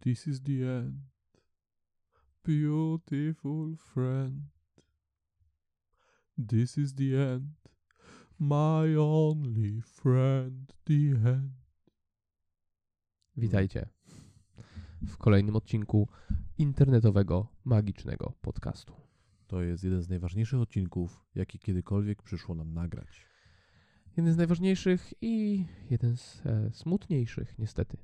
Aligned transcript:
This 0.00 0.26
is 0.26 0.40
the 0.42 0.62
end. 0.62 0.94
Beautiful 2.42 3.76
friend. 3.76 4.48
This 6.48 6.78
is 6.78 6.94
the 6.94 7.14
end. 7.14 7.54
My 8.38 8.96
only 8.96 9.82
friend, 9.82 10.72
the 10.84 11.30
end. 11.30 11.50
Witajcie 13.36 13.88
w 15.06 15.16
kolejnym 15.16 15.56
odcinku 15.56 16.08
internetowego, 16.58 17.46
magicznego 17.64 18.32
podcastu. 18.40 18.94
To 19.46 19.62
jest 19.62 19.84
jeden 19.84 20.02
z 20.02 20.08
najważniejszych 20.08 20.60
odcinków, 20.60 21.24
jaki 21.34 21.58
kiedykolwiek 21.58 22.22
przyszło 22.22 22.54
nam 22.54 22.72
nagrać. 22.74 23.26
Jeden 24.16 24.34
z 24.34 24.36
najważniejszych 24.36 25.14
i 25.20 25.64
jeden 25.90 26.16
z 26.16 26.46
e, 26.46 26.70
smutniejszych, 26.72 27.58
niestety. 27.58 27.96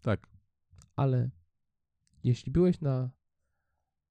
Tak, 0.00 0.37
Ale 0.98 1.30
jeśli 2.24 2.52
byłeś 2.52 2.80
na 2.80 3.10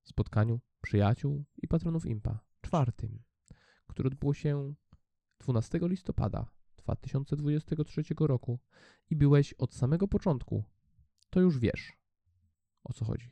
spotkaniu 0.04 0.60
przyjaciół 0.82 1.46
i 1.58 1.68
patronów 1.68 2.06
IMPA, 2.06 2.40
czwartym, 2.62 3.24
które 3.88 4.08
odbyło 4.08 4.34
się 4.34 4.74
12 5.40 5.80
listopada 5.82 6.46
2023 6.78 8.04
roku 8.20 8.60
i 9.10 9.16
byłeś 9.16 9.54
od 9.54 9.74
samego 9.74 10.08
początku, 10.08 10.64
to 11.30 11.40
już 11.40 11.60
wiesz, 11.60 11.98
o 12.84 12.94
co 12.94 13.06
chodzi. 13.06 13.32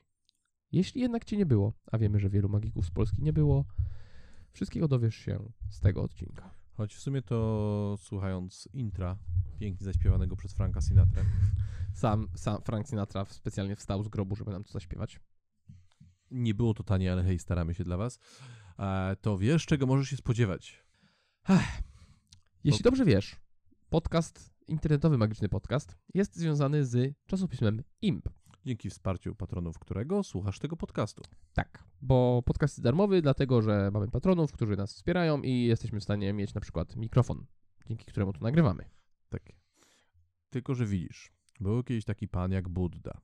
Jeśli 0.71 1.01
jednak 1.01 1.25
cię 1.25 1.37
nie 1.37 1.45
było, 1.45 1.73
a 1.91 1.97
wiemy, 1.97 2.19
że 2.19 2.29
wielu 2.29 2.49
magików 2.49 2.85
z 2.85 2.91
Polski 2.91 3.23
nie 3.23 3.33
było, 3.33 3.65
wszystkiego 4.51 4.87
dowiesz 4.87 5.15
się 5.15 5.51
z 5.69 5.79
tego 5.79 6.03
odcinka. 6.03 6.49
choć 6.73 6.95
w 6.95 6.99
sumie 6.99 7.21
to 7.21 7.95
słuchając 7.99 8.69
intra, 8.73 9.17
pięknie 9.59 9.85
zaśpiewanego 9.85 10.35
przez 10.35 10.53
Franka 10.53 10.81
Sinatra, 10.81 11.23
Sam, 11.95 12.27
sam 12.35 12.61
Frank 12.61 12.87
Sinatra 12.87 13.25
specjalnie 13.25 13.75
wstał 13.75 14.03
z 14.03 14.07
grobu, 14.07 14.35
żeby 14.35 14.51
nam 14.51 14.63
to 14.63 14.71
zaśpiewać. 14.71 15.19
nie 16.31 16.53
było 16.53 16.73
to 16.73 16.83
tanie, 16.83 17.11
ale 17.11 17.23
hej, 17.23 17.39
staramy 17.39 17.73
się 17.73 17.83
dla 17.83 17.97
was, 17.97 18.19
e, 18.79 19.15
to 19.21 19.37
wiesz, 19.37 19.65
czego 19.65 19.85
możesz 19.85 20.09
się 20.09 20.17
spodziewać. 20.17 20.83
Jeśli 22.63 22.83
To- 22.83 22.89
dobrze 22.89 23.05
wiesz, 23.05 23.35
podcast, 23.89 24.53
internetowy 24.67 25.17
magiczny 25.17 25.49
podcast, 25.49 25.97
jest 26.13 26.35
związany 26.35 26.85
z 26.85 27.15
czasopismem 27.25 27.83
IMP. 28.01 28.29
Dzięki 28.65 28.89
wsparciu 28.89 29.35
patronów 29.35 29.79
którego 29.79 30.23
słuchasz 30.23 30.59
tego 30.59 30.77
podcastu. 30.77 31.23
Tak, 31.53 31.83
bo 32.01 32.43
podcast 32.45 32.73
jest 32.77 32.83
darmowy, 32.83 33.21
dlatego 33.21 33.61
że 33.61 33.89
mamy 33.93 34.07
patronów, 34.11 34.51
którzy 34.51 34.75
nas 34.77 34.93
wspierają 34.93 35.41
i 35.41 35.63
jesteśmy 35.63 35.99
w 35.99 36.03
stanie 36.03 36.33
mieć 36.33 36.53
na 36.53 36.61
przykład 36.61 36.95
mikrofon, 36.95 37.45
dzięki 37.87 38.05
któremu 38.05 38.33
tu 38.33 38.43
nagrywamy. 38.43 38.89
Tak. 39.29 39.43
Tylko, 40.49 40.75
że 40.75 40.85
widzisz, 40.85 41.31
był 41.59 41.83
kiedyś 41.83 42.05
taki 42.05 42.27
pan 42.27 42.51
jak 42.51 42.69
Budda. 42.69 43.21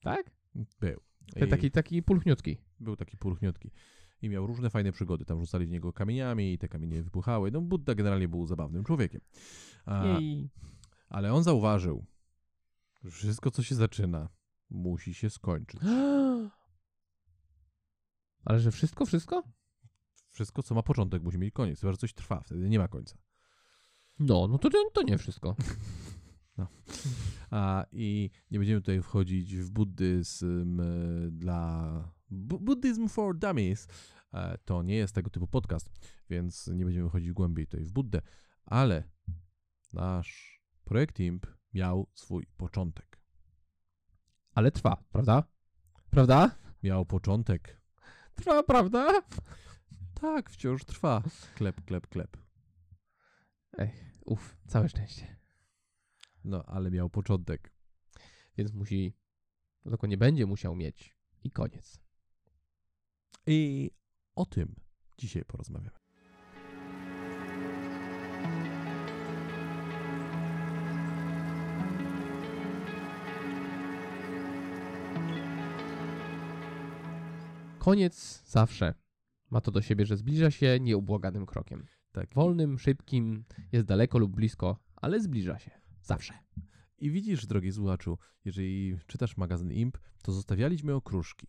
Tak? 0.00 0.30
Był. 0.80 1.00
Ten 1.32 1.48
I 1.48 1.50
taki, 1.50 1.70
taki 1.70 2.02
pulchniutki. 2.02 2.58
Był 2.80 2.96
taki 2.96 3.16
pulchniutki. 3.16 3.70
I 4.22 4.28
miał 4.28 4.46
różne 4.46 4.70
fajne 4.70 4.92
przygody. 4.92 5.24
Tam 5.24 5.40
rzucali 5.40 5.66
w 5.66 5.70
niego 5.70 5.92
kamieniami 5.92 6.52
i 6.52 6.58
te 6.58 6.68
kamienie 6.68 7.02
wybuchały. 7.02 7.50
No, 7.50 7.60
Budda 7.60 7.94
generalnie 7.94 8.28
był 8.28 8.46
zabawnym 8.46 8.84
człowiekiem. 8.84 9.20
A, 9.86 10.04
ale 11.08 11.32
on 11.32 11.42
zauważył, 11.42 12.06
że 13.04 13.10
wszystko, 13.10 13.50
co 13.50 13.62
się 13.62 13.74
zaczyna, 13.74 14.28
musi 14.70 15.14
się 15.14 15.30
skończyć. 15.30 15.80
Ale 18.44 18.60
że 18.60 18.70
wszystko, 18.70 19.06
wszystko? 19.06 19.42
Wszystko, 20.30 20.62
co 20.62 20.74
ma 20.74 20.82
początek, 20.82 21.22
musi 21.22 21.38
mieć 21.38 21.54
koniec. 21.54 21.80
Chyba, 21.80 21.92
że 21.92 21.98
coś 21.98 22.12
trwa, 22.12 22.40
wtedy 22.40 22.68
nie 22.68 22.78
ma 22.78 22.88
końca. 22.88 23.16
No, 24.18 24.48
no 24.48 24.58
to, 24.58 24.70
to 24.92 25.02
nie 25.02 25.18
wszystko. 25.18 25.56
A, 27.50 27.86
I 27.92 28.30
nie 28.50 28.58
będziemy 28.58 28.80
tutaj 28.80 29.02
wchodzić 29.02 29.56
w 29.56 29.70
buddyzm 29.70 30.80
e, 30.80 30.84
dla. 31.30 32.12
Bu 32.30 32.60
Buddhism 32.60 33.08
for 33.08 33.38
Dummies. 33.38 33.88
E, 34.32 34.58
To 34.64 34.82
nie 34.82 34.96
jest 34.96 35.14
tego 35.14 35.30
typu 35.30 35.46
podcast, 35.46 35.90
więc 36.30 36.66
nie 36.66 36.84
będziemy 36.84 37.08
wchodzić 37.08 37.32
głębiej 37.32 37.66
tutaj 37.66 37.84
w 37.84 37.92
Buddę, 37.92 38.20
ale 38.66 39.04
nasz 39.92 40.60
projekt 40.84 41.20
IMP 41.20 41.46
miał 41.74 42.10
swój 42.14 42.46
początek. 42.56 43.20
Ale 44.54 44.70
trwa, 44.70 45.04
prawda? 45.12 45.42
Prawda? 46.10 46.50
Miał 46.82 47.06
początek. 47.06 47.80
Trwa, 48.34 48.62
prawda? 48.62 49.22
Tak, 50.20 50.50
wciąż 50.50 50.84
trwa. 50.84 51.22
Klep, 51.54 51.84
klep, 51.84 52.06
klep. 52.08 52.36
Uf, 54.24 54.56
całe 54.66 54.88
szczęście. 54.88 55.36
No, 56.44 56.64
ale 56.64 56.90
miał 56.90 57.10
początek. 57.10 57.72
Więc 58.56 58.72
musi, 58.72 59.14
no 59.84 59.90
tylko 59.90 60.06
nie 60.06 60.18
będzie 60.18 60.46
musiał 60.46 60.76
mieć 60.76 61.16
i 61.44 61.50
koniec. 61.50 62.00
I 63.46 63.90
o 64.34 64.46
tym 64.46 64.74
dzisiaj 65.18 65.44
porozmawiamy. 65.44 66.04
Koniec 77.78 78.42
zawsze 78.46 78.94
ma 79.50 79.60
to 79.60 79.70
do 79.70 79.82
siebie, 79.82 80.06
że 80.06 80.16
zbliża 80.16 80.50
się 80.50 80.80
nieubłaganym 80.80 81.46
krokiem. 81.46 81.86
Tak. 82.12 82.34
Wolnym, 82.34 82.78
szybkim, 82.78 83.44
jest 83.72 83.86
daleko 83.86 84.18
lub 84.18 84.36
blisko, 84.36 84.78
ale 84.96 85.20
zbliża 85.20 85.58
się. 85.58 85.83
Zawsze. 86.04 86.34
I 86.98 87.10
widzisz, 87.10 87.46
drogi 87.46 87.72
słuchaczu, 87.72 88.18
jeżeli 88.44 88.98
czytasz 89.06 89.36
magazyn 89.36 89.72
IMP, 89.72 89.98
to 90.22 90.32
zostawialiśmy 90.32 90.94
okruszki. 90.94 91.46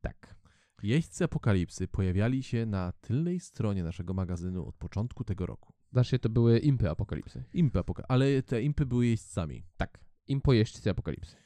Tak. 0.00 0.34
Jeźdźcy 0.82 1.24
apokalipsy 1.24 1.88
pojawiali 1.88 2.42
się 2.42 2.66
na 2.66 2.92
tylnej 2.92 3.40
stronie 3.40 3.84
naszego 3.84 4.14
magazynu 4.14 4.66
od 4.68 4.76
początku 4.76 5.24
tego 5.24 5.46
roku. 5.46 5.72
Znaczy, 5.92 6.18
to 6.18 6.28
były 6.28 6.58
impy 6.58 6.90
apokalipsy. 6.90 7.44
Impy 7.54 7.78
apoka- 7.78 8.04
ale 8.08 8.42
te 8.42 8.62
impy 8.62 8.86
były 8.86 9.06
jeźdźcami, 9.06 9.64
Tak. 9.76 10.04
Impojeźdźcy 10.26 10.90
apokalipsy. 10.90 11.36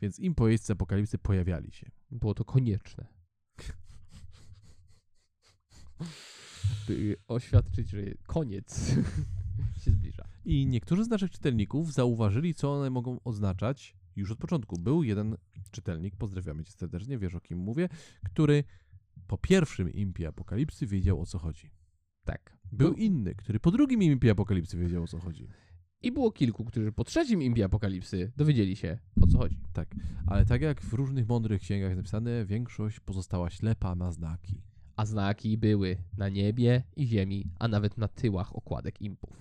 więc 0.00 0.18
impo 0.18 0.48
jeźdźcy 0.48 0.72
apokalipsy 0.72 1.18
pojawiali 1.18 1.72
się. 1.72 1.90
Było 2.10 2.34
to 2.34 2.44
konieczne. 2.44 3.06
By 6.88 7.16
oświadczyć, 7.28 7.88
że 7.88 7.98
koniec. 8.26 8.94
I 10.44 10.66
niektórzy 10.66 11.04
z 11.04 11.08
naszych 11.08 11.30
czytelników 11.30 11.92
zauważyli, 11.92 12.54
co 12.54 12.72
one 12.72 12.90
mogą 12.90 13.20
oznaczać 13.24 13.96
już 14.16 14.30
od 14.30 14.38
początku. 14.38 14.76
Był 14.78 15.02
jeden 15.02 15.36
czytelnik, 15.70 16.16
pozdrawiamy 16.16 16.64
cię 16.64 16.72
serdecznie, 16.72 17.18
wiesz 17.18 17.34
o 17.34 17.40
kim 17.40 17.58
mówię, 17.58 17.88
który 18.24 18.64
po 19.26 19.38
pierwszym 19.38 19.92
impie 19.92 20.28
apokalipsy 20.28 20.86
wiedział 20.86 21.20
o 21.20 21.26
co 21.26 21.38
chodzi. 21.38 21.70
Tak. 22.24 22.58
Był 22.72 22.88
Był- 22.88 22.96
inny, 22.96 23.34
który 23.34 23.60
po 23.60 23.70
drugim 23.70 24.02
impie 24.02 24.30
apokalipsy 24.30 24.78
wiedział 24.78 25.02
o 25.02 25.06
co 25.06 25.18
chodzi. 25.18 25.48
I 26.02 26.12
było 26.12 26.32
kilku, 26.32 26.64
którzy 26.64 26.92
po 26.92 27.04
trzecim 27.04 27.42
impie 27.42 27.64
apokalipsy 27.64 28.32
dowiedzieli 28.36 28.76
się, 28.76 28.98
o 29.20 29.26
co 29.26 29.38
chodzi. 29.38 29.58
Tak, 29.72 29.94
ale 30.26 30.44
tak 30.46 30.62
jak 30.62 30.82
w 30.82 30.92
różnych 30.92 31.28
mądrych 31.28 31.60
księgach 31.60 31.96
napisane, 31.96 32.44
większość 32.46 33.00
pozostała 33.00 33.50
ślepa 33.50 33.94
na 33.94 34.12
znaki. 34.12 34.62
A 34.96 35.06
znaki 35.06 35.58
były 35.58 35.96
na 36.16 36.28
niebie 36.28 36.82
i 36.96 37.06
ziemi, 37.06 37.50
a 37.58 37.68
nawet 37.68 37.98
na 37.98 38.08
tyłach 38.08 38.56
okładek 38.56 39.00
impów. 39.02 39.36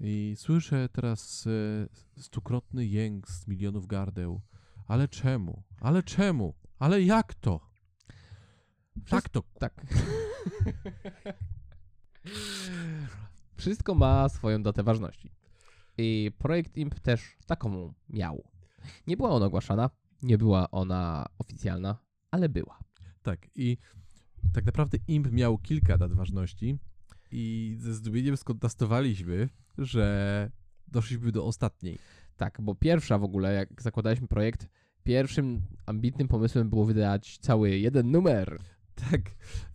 I 0.00 0.34
słyszę 0.36 0.88
teraz 0.88 1.46
e, 1.46 2.20
stukrotny 2.22 2.86
jęk 2.86 3.28
z 3.28 3.48
milionów 3.48 3.86
gardeł. 3.86 4.40
Ale 4.86 5.08
czemu? 5.08 5.62
Ale 5.80 6.02
czemu? 6.02 6.54
Ale 6.78 7.02
jak 7.02 7.34
to? 7.34 7.60
Tak 9.08 9.28
to. 9.28 9.42
Tak. 9.58 9.86
Wszystko 13.56 13.94
ma 13.94 14.28
swoją 14.28 14.62
datę 14.62 14.82
ważności. 14.82 15.32
I 15.98 16.30
projekt 16.38 16.76
IMP 16.76 17.00
też 17.00 17.36
taką 17.46 17.94
miał. 18.08 18.44
Nie 19.06 19.16
była 19.16 19.30
ona 19.30 19.46
ogłaszana, 19.46 19.90
nie 20.22 20.38
była 20.38 20.70
ona 20.70 21.26
oficjalna, 21.38 21.98
ale 22.30 22.48
była. 22.48 22.78
Tak, 23.22 23.48
i 23.54 23.78
tak 24.52 24.64
naprawdę 24.66 24.98
IMP 25.08 25.32
miał 25.32 25.58
kilka 25.58 25.98
dat 25.98 26.12
ważności 26.12 26.78
i 27.32 27.74
ze 27.78 27.94
zdumieniem 27.94 28.36
skontestowaliśmy, 28.36 29.48
że 29.78 30.50
doszliśmy 30.88 31.32
do 31.32 31.44
ostatniej. 31.44 31.98
Tak, 32.36 32.60
bo 32.60 32.74
pierwsza 32.74 33.18
w 33.18 33.24
ogóle, 33.24 33.52
jak 33.52 33.82
zakładaliśmy 33.82 34.28
projekt, 34.28 34.68
pierwszym 35.04 35.62
ambitnym 35.86 36.28
pomysłem 36.28 36.70
było 36.70 36.84
wydać 36.84 37.38
cały 37.38 37.78
jeden 37.78 38.10
numer. 38.10 38.58
Tak, 39.10 39.20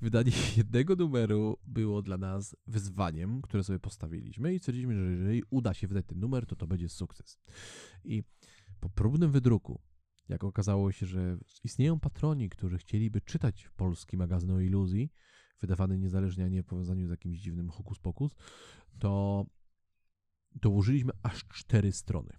wydanie 0.02 0.32
jednego 0.58 0.96
numeru 0.96 1.58
było 1.68 2.02
dla 2.02 2.18
nas 2.18 2.56
wyzwaniem, 2.68 3.42
które 3.42 3.64
sobie 3.64 3.80
postawiliśmy 3.80 4.54
i 4.54 4.60
stwierdziliśmy, 4.60 4.96
że 4.96 5.12
jeżeli 5.12 5.44
uda 5.50 5.74
się 5.74 5.88
wydać 5.88 6.06
ten 6.06 6.20
numer, 6.20 6.46
to 6.46 6.56
to 6.56 6.68
będzie 6.68 6.90
sukces. 6.90 7.40
I 8.04 8.24
po 8.80 8.90
próbnym 8.90 9.32
wydruku, 9.32 9.82
jak 10.30 10.44
okazało 10.44 10.92
się, 10.92 11.06
że 11.06 11.38
istnieją 11.64 12.00
patroni, 12.00 12.50
którzy 12.50 12.78
chcieliby 12.78 13.22
czytać 13.22 13.70
polski 13.76 14.18
magazyn 14.18 14.52
o 14.52 14.60
iluzji, 14.60 15.12
wydawany 15.62 15.98
niezależnie, 15.98 16.46
a 16.46 16.48
nie 16.48 16.64
w 16.64 16.66
powiązaniu 16.66 17.08
z 17.08 17.10
jakimś 17.10 17.40
dziwnym 17.40 17.70
hokus 17.70 18.00
pokus, 18.00 18.36
to 19.00 19.46
dołożyliśmy 20.56 21.12
aż 21.24 21.48
cztery 21.48 21.92
strony. 21.92 22.34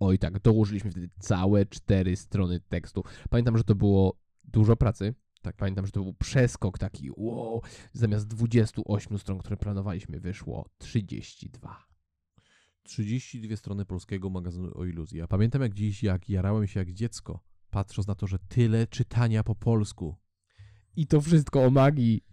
Oj 0.00 0.18
tak, 0.18 0.40
dołożyliśmy 0.40 0.90
wtedy 0.90 1.10
całe 1.18 1.66
cztery 1.66 2.16
strony 2.16 2.60
tekstu. 2.60 3.04
Pamiętam, 3.30 3.58
że 3.58 3.64
to 3.64 3.74
było 3.74 4.18
dużo 4.44 4.76
pracy. 4.76 5.14
Tak, 5.42 5.56
pamiętam, 5.56 5.86
że 5.86 5.92
to 5.92 6.02
był 6.02 6.14
przeskok 6.14 6.78
taki, 6.78 7.10
wow, 7.16 7.62
zamiast 7.92 8.26
28 8.26 9.18
stron, 9.18 9.38
które 9.38 9.56
planowaliśmy, 9.56 10.20
wyszło 10.20 10.68
32. 10.78 11.86
32 12.82 13.56
strony 13.56 13.84
polskiego 13.84 14.30
magazynu 14.30 14.70
o 14.74 14.84
iluzji. 14.84 15.18
Ja 15.18 15.28
pamiętam 15.28 15.62
jak 15.62 15.74
dziś, 15.74 16.02
jak 16.02 16.28
jarałem 16.28 16.66
się 16.66 16.80
jak 16.80 16.92
dziecko, 16.92 17.40
patrząc 17.70 18.08
na 18.08 18.14
to, 18.14 18.26
że 18.26 18.38
tyle 18.38 18.86
czytania 18.86 19.44
po 19.44 19.54
polsku. 19.54 20.16
I 20.96 21.06
to 21.06 21.20
wszystko 21.20 21.64
o 21.64 21.70
magii. 21.70 22.24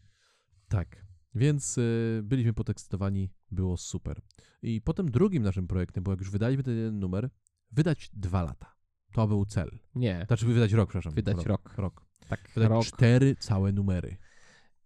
Tak. 0.69 1.05
Więc 1.35 1.77
y, 1.77 2.21
byliśmy 2.23 2.53
podekscytowani, 2.53 3.29
było 3.51 3.77
super. 3.77 4.21
I 4.61 4.81
potem 4.81 5.11
drugim 5.11 5.43
naszym 5.43 5.67
projektem, 5.67 6.03
bo 6.03 6.11
jak 6.11 6.19
już 6.19 6.31
wydaliśmy 6.31 6.63
ten 6.63 6.75
jeden 6.77 6.99
numer, 6.99 7.29
wydać 7.71 8.09
dwa 8.13 8.43
lata. 8.43 8.75
To 9.13 9.27
był 9.27 9.45
cel. 9.45 9.79
Nie, 9.95 10.23
Znaczy 10.27 10.45
wydać 10.45 10.71
rok, 10.73 10.89
przepraszam. 10.89 11.13
wydać 11.13 11.45
rok. 11.45 11.73
Rok. 11.77 12.05
Tak, 12.29 12.49
Wydać 12.55 12.69
rok. 12.69 12.85
cztery 12.85 13.35
całe 13.35 13.71
numery. 13.71 14.17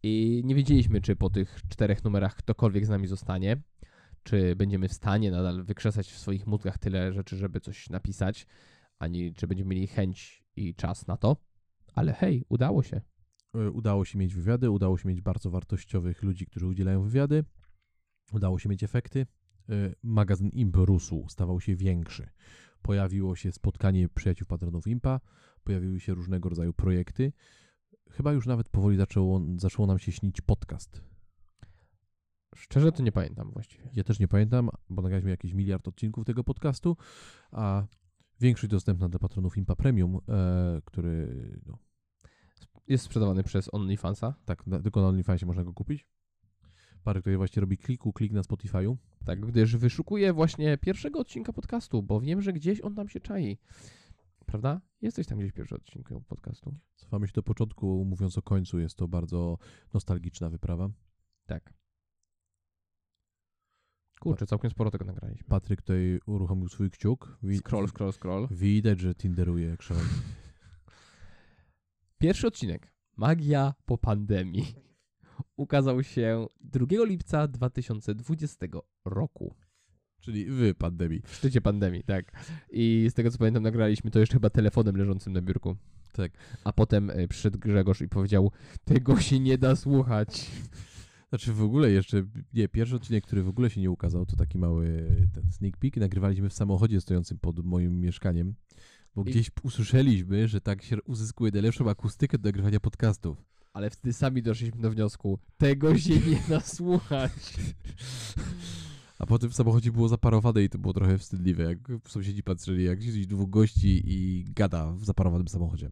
I 0.04 0.42
nie 0.46 0.56
wiedzieliśmy, 0.56 1.02
czy 1.02 1.16
po 1.16 1.30
tych 1.30 1.60
czterech 1.70 2.04
numerach 2.04 2.36
ktokolwiek 2.36 2.86
z 2.86 2.90
nami 2.90 3.08
zostanie, 3.08 3.62
czy 4.24 4.56
będziemy 4.56 4.88
w 4.88 4.94
stanie 4.94 5.32
nadal 5.32 5.64
wykrzesać 5.64 6.12
w 6.12 6.18
swoich 6.20 6.48
mózgach 6.48 6.78
tyle 6.78 7.14
rzeczy, 7.14 7.38
żeby 7.38 7.60
coś 7.60 7.90
napisać, 7.90 8.48
ani 9.00 9.34
czy 9.34 9.48
będziemy 9.48 9.70
mieli 9.76 9.88
chęć 9.88 10.44
i 10.56 10.76
czas 10.76 11.08
na 11.08 11.18
to. 11.18 11.38
Ale 11.96 12.14
hej, 12.14 12.46
udało 12.50 12.84
się. 12.84 13.02
Y, 13.56 13.72
Udało 13.72 14.06
się 14.06 14.20
mieć 14.20 14.36
wywiady, 14.36 14.70
udało 14.70 14.98
się 14.98 15.10
mieć 15.10 15.22
bardzo 15.22 15.50
wartościowych 15.50 16.24
ludzi, 16.24 16.46
którzy 16.46 16.68
udzielają 16.68 17.04
wywiady. 17.04 17.44
Udało 18.34 18.60
się 18.60 18.70
mieć 18.70 18.84
efekty. 18.84 19.28
Y, 19.70 19.96
Magazyn 20.04 20.50
Imp 20.50 20.76
rósł, 20.76 21.26
stawał 21.30 21.62
się 21.62 21.76
większy. 21.76 22.30
Pojawiło 22.82 23.36
się 23.36 23.52
spotkanie 23.52 24.10
przyjaciół 24.10 24.48
patronów 24.48 24.88
Impa, 24.88 25.20
pojawiły 25.64 26.00
się 26.00 26.14
różnego 26.14 26.50
rodzaju 26.50 26.74
projekty. 26.74 27.34
Chyba 28.12 28.34
już 28.34 28.48
nawet 28.48 28.70
powoli 28.70 28.98
zaczęło, 28.98 29.42
zaczęło 29.58 29.88
nam 29.88 30.00
się 30.00 30.12
śnić 30.12 30.42
podcast. 30.42 31.02
Szczerze 32.56 32.92
to 32.92 33.04
nie 33.04 33.12
pamiętam 33.12 33.52
właściwie. 33.52 33.90
Ja 33.94 34.04
też 34.04 34.20
nie 34.20 34.28
pamiętam, 34.28 34.70
bo 34.90 35.02
nagraliśmy 35.02 35.30
jakieś 35.32 35.54
miliard 35.54 35.88
odcinków 35.88 36.26
tego 36.26 36.44
podcastu, 36.44 36.98
a 37.52 37.88
większość 38.40 38.72
dostępna 38.72 39.10
dla 39.10 39.20
patronów 39.20 39.58
Impa 39.58 39.76
Premium, 39.76 40.20
e, 40.30 40.82
który 40.86 41.28
no, 41.66 41.78
Jest 42.88 43.04
sprzedawany 43.06 43.44
przez 43.44 43.74
OnlyFansa. 43.74 44.34
tak, 44.46 44.68
na, 44.68 44.80
tylko 44.80 45.02
na 45.02 45.08
OnlyFansie 45.08 45.46
można 45.46 45.64
go 45.64 45.74
kupić. 45.74 46.08
Parę, 47.04 47.22
który 47.22 47.38
właśnie 47.38 47.60
robi 47.62 47.78
kliku, 47.78 48.14
klik 48.14 48.32
na 48.32 48.42
Spotify'u. 48.42 48.96
Tak, 49.26 49.46
gdyż 49.46 49.78
wyszukuję 49.78 50.34
właśnie 50.34 50.78
pierwszego 50.78 51.20
odcinka 51.20 51.54
podcastu, 51.54 52.04
bo 52.04 52.22
wiem, 52.22 52.42
że 52.42 52.54
gdzieś 52.54 52.82
on 52.82 52.96
tam 52.96 53.10
się 53.10 53.20
czai. 53.20 53.58
Prawda? 54.46 54.82
Jesteś 55.02 55.28
tam 55.28 55.40
gdzieś 55.40 55.52
pierwszy 55.52 55.76
odcinek 55.76 56.10
podcastu. 56.28 56.74
Cofamy 56.96 57.28
się 57.28 57.34
do 57.34 57.44
początku, 57.44 58.06
mówiąc 58.06 58.38
o 58.38 58.42
końcu, 58.42 58.80
jest 58.80 58.96
to 58.98 59.08
bardzo 59.08 59.58
nostalgiczna 59.94 60.50
wyprawa. 60.50 60.90
Tak. 61.46 61.74
Kurczę, 64.20 64.46
całkiem 64.48 64.72
sporo 64.72 64.92
tego 64.92 65.06
nagraliśmy. 65.06 65.48
Patryk 65.48 65.82
tutaj 65.82 66.20
uruchomił 66.26 66.68
swój 66.70 66.92
kciuk. 66.92 67.38
Wi- 67.44 67.58
Scroll, 67.58 67.88
scroll, 67.88 68.14
scroll. 68.14 68.48
Widać, 68.52 69.00
że 69.00 69.16
tinderuje 69.16 69.68
jak 69.68 69.82
szalony. 69.82 70.10
Pierwszy 72.24 72.48
odcinek. 72.48 72.92
Magia 73.18 73.74
po 73.86 73.98
pandemii. 73.98 74.76
Ukazał 75.58 76.04
się 76.04 76.48
2 76.62 76.86
lipca 77.06 77.48
2020 77.48 78.68
roku. 79.06 79.56
Czyli 80.20 80.46
wy, 80.46 80.76
pandemii. 80.76 81.22
W 81.26 81.36
szczycie 81.36 81.62
pandemii, 81.62 82.04
tak. 82.04 82.32
I 82.72 83.08
z 83.10 83.14
tego 83.14 83.32
co 83.32 83.38
pamiętam, 83.38 83.64
nagraliśmy 83.64 84.12
to 84.12 84.20
jeszcze 84.20 84.34
chyba 84.34 84.50
telefonem 84.50 84.98
leżącym 84.98 85.34
na 85.34 85.42
biurku. 85.42 85.76
Tak. 86.12 86.32
A 86.64 86.74
potem 86.74 87.10
y, 87.10 87.28
przyszedł 87.28 87.60
Grzegorz 87.60 88.02
i 88.02 88.10
powiedział: 88.10 88.52
Tego 88.86 89.20
się 89.20 89.40
nie 89.40 89.58
da 89.58 89.76
słuchać. 89.76 90.52
Znaczy 91.30 91.54
w 91.54 91.64
ogóle 91.64 91.92
jeszcze, 91.92 92.24
nie, 92.54 92.68
pierwszy 92.68 92.96
odcinek, 92.96 93.24
który 93.24 93.44
w 93.44 93.50
ogóle 93.50 93.70
się 93.70 93.82
nie 93.82 93.92
ukazał, 93.92 94.26
to 94.26 94.36
taki 94.36 94.58
mały 94.58 95.08
ten 95.34 95.52
sneak 95.52 95.78
peek. 95.78 95.98
Nagrywaliśmy 95.98 96.50
w 96.50 96.54
samochodzie 96.54 97.02
stojącym 97.02 97.40
pod 97.40 97.66
moim 97.66 98.00
mieszkaniem, 98.00 98.56
bo 99.16 99.22
I- 99.22 99.26
gdzieś 99.26 99.52
usłyszeliśmy, 99.64 100.48
że 100.48 100.62
tak 100.62 100.84
się 100.84 101.02
uzyskuje 101.04 101.52
najlepszą 101.52 101.90
akustykę 101.90 102.38
do 102.38 102.48
nagrywania 102.48 102.80
podcastów. 102.80 103.46
Ale 103.74 103.90
wtedy 103.90 104.14
sami 104.14 104.42
doszliśmy 104.44 104.82
do 104.82 104.92
wniosku: 104.92 105.40
Tego 105.58 105.98
się 105.98 106.14
nie 106.16 106.44
da 106.50 106.60
słuchać. 106.62 107.32
A 109.20 109.26
potem 109.26 109.50
w 109.50 109.56
samochodzie 109.56 109.92
było 109.92 110.08
zaparowane 110.08 110.64
i 110.64 110.70
to 110.70 110.78
było 110.78 110.94
trochę 110.94 111.18
wstydliwe, 111.18 111.64
jak 111.64 111.78
sąsiedzi 112.08 112.44
patrzyli, 112.44 112.84
jak 112.84 113.02
siedzi 113.04 113.28
dwóch 113.28 113.50
gości 113.50 114.02
i 114.06 114.46
gada 114.50 114.92
w 114.92 115.06
zaparowanym 115.06 115.48
samochodzie. 115.48 115.92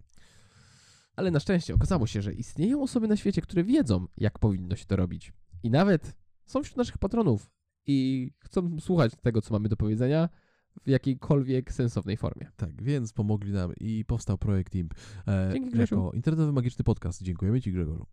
Ale 1.15 1.31
na 1.31 1.39
szczęście 1.39 1.73
okazało 1.73 2.07
się, 2.07 2.21
że 2.21 2.33
istnieją 2.33 2.83
osoby 2.83 3.07
na 3.07 3.17
świecie, 3.17 3.41
które 3.41 3.63
wiedzą, 3.63 4.07
jak 4.17 4.39
powinno 4.39 4.75
się 4.75 4.85
to 4.85 4.95
robić. 4.95 5.33
I 5.63 5.69
nawet 5.69 6.15
są 6.45 6.63
wśród 6.63 6.77
naszych 6.77 6.97
patronów 6.97 7.49
i 7.87 8.29
chcą 8.39 8.79
słuchać 8.79 9.11
tego, 9.21 9.41
co 9.41 9.53
mamy 9.53 9.69
do 9.69 9.77
powiedzenia 9.77 10.29
w 10.85 10.89
jakiejkolwiek 10.89 11.73
sensownej 11.73 12.17
formie. 12.17 12.51
Tak, 12.55 12.83
więc 12.83 13.13
pomogli 13.13 13.51
nam 13.51 13.73
i 13.79 14.05
powstał 14.05 14.37
projekt 14.37 14.75
IMP. 14.75 14.93
E, 15.27 15.49
Dzięki, 15.53 15.69
Grzesiu. 15.69 15.95
jako 15.95 16.11
internetowy 16.11 16.51
magiczny 16.51 16.83
podcast. 16.83 17.21
Dziękujemy 17.21 17.61
Ci, 17.61 17.71
Grzegorzu. 17.71 18.05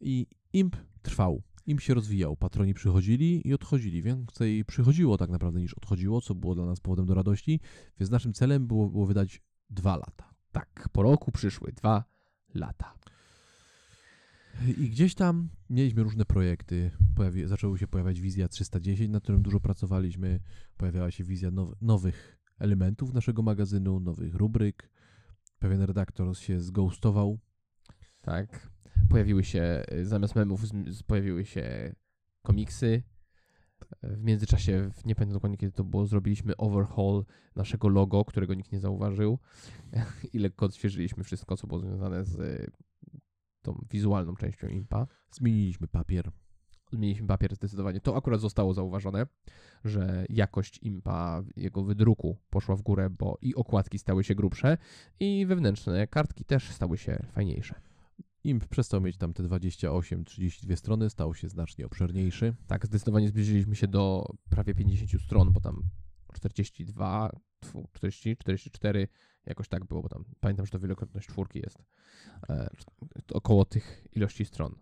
I 0.00 0.26
IMP 0.52 0.76
trwał. 1.02 1.42
IMP 1.66 1.80
się 1.80 1.94
rozwijał. 1.94 2.36
Patroni 2.36 2.74
przychodzili 2.74 3.48
i 3.48 3.54
odchodzili. 3.54 4.02
Więcej 4.02 4.64
przychodziło 4.64 5.18
tak 5.18 5.30
naprawdę 5.30 5.60
niż 5.60 5.74
odchodziło, 5.74 6.20
co 6.20 6.34
było 6.34 6.54
dla 6.54 6.66
nas 6.66 6.80
powodem 6.80 7.06
do 7.06 7.14
radości. 7.14 7.60
Więc 8.00 8.10
naszym 8.10 8.32
celem 8.32 8.66
było, 8.66 8.90
było 8.90 9.06
wydać 9.06 9.42
dwa 9.70 9.96
lata. 9.96 10.34
Tak, 10.52 10.88
po 10.92 11.02
roku 11.02 11.32
przyszły 11.32 11.72
dwa 11.72 12.04
lata. 12.54 12.94
I 14.78 14.90
gdzieś 14.90 15.14
tam 15.14 15.48
mieliśmy 15.70 16.02
różne 16.02 16.24
projekty. 16.24 16.90
Pojawi, 17.14 17.46
zaczęły 17.46 17.78
się 17.78 17.86
pojawiać 17.86 18.20
wizja 18.20 18.48
310, 18.48 19.10
nad 19.10 19.22
którym 19.22 19.42
dużo 19.42 19.60
pracowaliśmy. 19.60 20.40
Pojawiała 20.76 21.10
się 21.10 21.24
wizja 21.24 21.50
now, 21.50 21.74
nowych 21.80 22.38
elementów 22.58 23.14
naszego 23.14 23.42
magazynu, 23.42 24.00
nowych 24.00 24.34
rubryk. 24.34 24.90
Pewien 25.58 25.82
redaktor 25.82 26.38
się 26.38 26.60
zgoustował. 26.60 27.38
Tak. 28.20 28.70
Pojawiły 29.08 29.44
się, 29.44 29.82
y, 29.92 30.06
zamiast 30.06 30.34
memów, 30.34 30.62
pojawiły 31.06 31.44
się 31.44 31.94
komiksy. 32.42 33.02
W 34.02 34.22
międzyczasie, 34.22 34.90
nie 35.04 35.14
pamiętam 35.14 35.34
dokładnie 35.34 35.58
kiedy 35.58 35.72
to 35.72 35.84
było, 35.84 36.06
zrobiliśmy 36.06 36.56
overhaul 36.56 37.24
naszego 37.56 37.88
logo, 37.88 38.24
którego 38.24 38.54
nikt 38.54 38.72
nie 38.72 38.80
zauważył. 38.80 39.38
I 40.32 40.38
lekko 40.38 40.66
odświeżyliśmy 40.66 41.24
wszystko, 41.24 41.56
co 41.56 41.66
było 41.66 41.80
związane 41.80 42.24
z 42.24 42.66
tą 43.66 43.84
wizualną 43.90 44.34
częścią 44.34 44.68
impa. 44.68 45.06
Zmieniliśmy 45.30 45.88
papier. 45.88 46.30
Zmieniliśmy 46.92 47.26
papier 47.26 47.54
zdecydowanie. 47.54 48.00
To 48.00 48.16
akurat 48.16 48.40
zostało 48.40 48.74
zauważone, 48.74 49.26
że 49.84 50.26
jakość 50.28 50.78
impa, 50.82 51.42
jego 51.56 51.84
wydruku 51.84 52.36
poszła 52.50 52.76
w 52.76 52.82
górę, 52.82 53.10
bo 53.10 53.38
i 53.42 53.54
okładki 53.54 53.98
stały 53.98 54.24
się 54.24 54.34
grubsze, 54.34 54.78
i 55.20 55.46
wewnętrzne 55.46 56.06
kartki 56.06 56.44
też 56.44 56.70
stały 56.70 56.98
się 56.98 57.26
fajniejsze. 57.32 57.80
IMP 58.44 58.66
przestał 58.66 59.00
mieć 59.00 59.16
tam 59.16 59.32
te 59.32 59.42
28-32 59.42 60.76
strony, 60.76 61.10
stał 61.10 61.34
się 61.34 61.48
znacznie 61.48 61.86
obszerniejszy. 61.86 62.54
Tak, 62.66 62.86
zdecydowanie 62.86 63.28
zbliżyliśmy 63.28 63.76
się 63.76 63.88
do 63.88 64.26
prawie 64.50 64.74
50 64.74 65.22
stron, 65.22 65.52
bo 65.52 65.60
tam 65.60 65.82
42, 66.34 67.30
tfu, 67.60 67.88
40, 67.92 68.36
44, 68.36 69.08
jakoś 69.46 69.68
tak 69.68 69.84
było, 69.84 70.02
bo 70.02 70.08
tam 70.08 70.24
pamiętam, 70.40 70.66
że 70.66 70.72
to 70.72 70.78
wielokrotność 70.78 71.28
czwórki 71.28 71.58
jest. 71.58 71.78
E, 72.48 72.70
około 73.32 73.64
tych 73.64 74.06
ilości 74.12 74.44
stron 74.44 74.74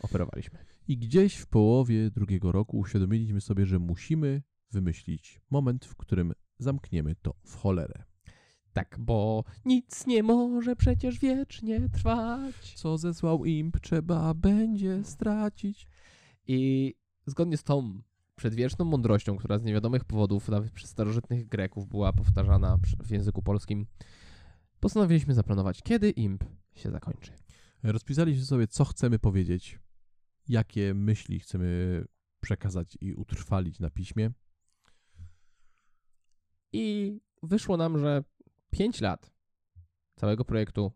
operowaliśmy. 0.00 0.58
I 0.88 0.98
gdzieś 0.98 1.36
w 1.36 1.46
połowie 1.46 2.10
drugiego 2.10 2.52
roku 2.52 2.78
uświadomiliśmy 2.78 3.40
sobie, 3.40 3.66
że 3.66 3.78
musimy 3.78 4.42
wymyślić 4.70 5.40
moment, 5.50 5.84
w 5.84 5.96
którym 5.96 6.32
zamkniemy 6.58 7.14
to 7.22 7.34
w 7.44 7.56
cholerę. 7.56 8.04
Tak, 8.72 8.96
bo 9.00 9.44
nic 9.64 10.06
nie 10.06 10.22
może 10.22 10.76
przecież 10.76 11.18
wiecznie 11.18 11.88
trwać. 11.88 12.74
Co 12.74 12.98
zesłał 12.98 13.44
IMP, 13.44 13.80
trzeba 13.80 14.34
będzie 14.34 15.04
stracić. 15.04 15.88
I 16.46 16.94
zgodnie 17.26 17.56
z 17.56 17.64
tą 17.64 18.02
przedwieczną 18.36 18.84
mądrością, 18.84 19.36
która 19.36 19.58
z 19.58 19.62
niewiadomych 19.62 20.04
powodów 20.04 20.48
nawet 20.48 20.70
przez 20.70 20.90
starożytnych 20.90 21.48
Greków 21.48 21.88
była 21.88 22.12
powtarzana 22.12 22.78
w 22.98 23.10
języku 23.10 23.42
polskim, 23.42 23.86
postanowiliśmy 24.80 25.34
zaplanować, 25.34 25.82
kiedy 25.82 26.10
imp 26.10 26.44
się 26.74 26.90
zakończy. 26.90 27.32
Rozpisaliśmy 27.82 28.44
sobie, 28.44 28.66
co 28.66 28.84
chcemy 28.84 29.18
powiedzieć, 29.18 29.78
jakie 30.48 30.94
myśli 30.94 31.40
chcemy 31.40 32.04
przekazać 32.40 32.98
i 33.00 33.14
utrwalić 33.14 33.80
na 33.80 33.90
piśmie. 33.90 34.30
I 36.72 37.18
wyszło 37.42 37.76
nam, 37.76 37.98
że 37.98 38.24
5 38.70 39.00
lat 39.00 39.32
całego 40.16 40.44
projektu 40.44 40.92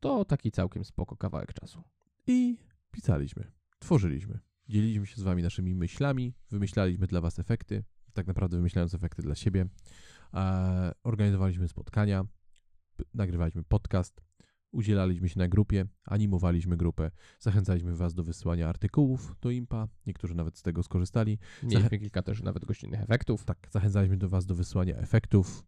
to 0.00 0.24
taki 0.24 0.50
całkiem 0.50 0.84
spoko 0.84 1.16
kawałek 1.16 1.52
czasu. 1.52 1.82
I 2.26 2.58
pisaliśmy, 2.90 3.52
tworzyliśmy. 3.78 4.49
Dzieliliśmy 4.70 5.06
się 5.06 5.16
z 5.16 5.22
wami 5.22 5.42
naszymi 5.42 5.74
myślami, 5.74 6.34
wymyślaliśmy 6.50 7.06
dla 7.06 7.20
was 7.20 7.38
efekty, 7.38 7.84
tak 8.12 8.26
naprawdę 8.26 8.56
wymyślając 8.56 8.94
efekty 8.94 9.22
dla 9.22 9.34
siebie. 9.34 9.66
E, 10.34 10.92
organizowaliśmy 11.04 11.68
spotkania, 11.68 12.24
nagrywaliśmy 13.14 13.62
podcast, 13.62 14.22
udzielaliśmy 14.72 15.28
się 15.28 15.38
na 15.38 15.48
grupie, 15.48 15.86
animowaliśmy 16.04 16.76
grupę, 16.76 17.10
zachęcaliśmy 17.38 17.96
Was 17.96 18.14
do 18.14 18.24
wysyłania 18.24 18.68
artykułów 18.68 19.36
do 19.40 19.50
IMPA, 19.50 19.88
niektórzy 20.06 20.34
nawet 20.34 20.58
z 20.58 20.62
tego 20.62 20.82
skorzystali. 20.82 21.38
Mieliśmy 21.62 21.98
kilka 21.98 22.22
też 22.22 22.42
nawet 22.42 22.64
gościnnych 22.64 23.00
efektów. 23.00 23.44
Tak, 23.44 23.68
zachęcaliśmy 23.70 24.16
do 24.16 24.28
Was 24.28 24.46
do 24.46 24.54
wysyłania 24.54 24.96
efektów 24.96 25.66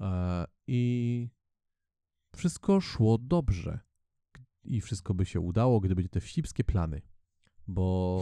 e, 0.00 0.44
i 0.66 1.28
wszystko 2.36 2.80
szło 2.80 3.18
dobrze. 3.18 3.80
I 4.64 4.80
wszystko 4.80 5.14
by 5.14 5.26
się 5.26 5.40
udało, 5.40 5.80
gdyby 5.80 6.08
te 6.08 6.20
wścibskie 6.20 6.64
plany, 6.64 7.02
bo 7.70 8.20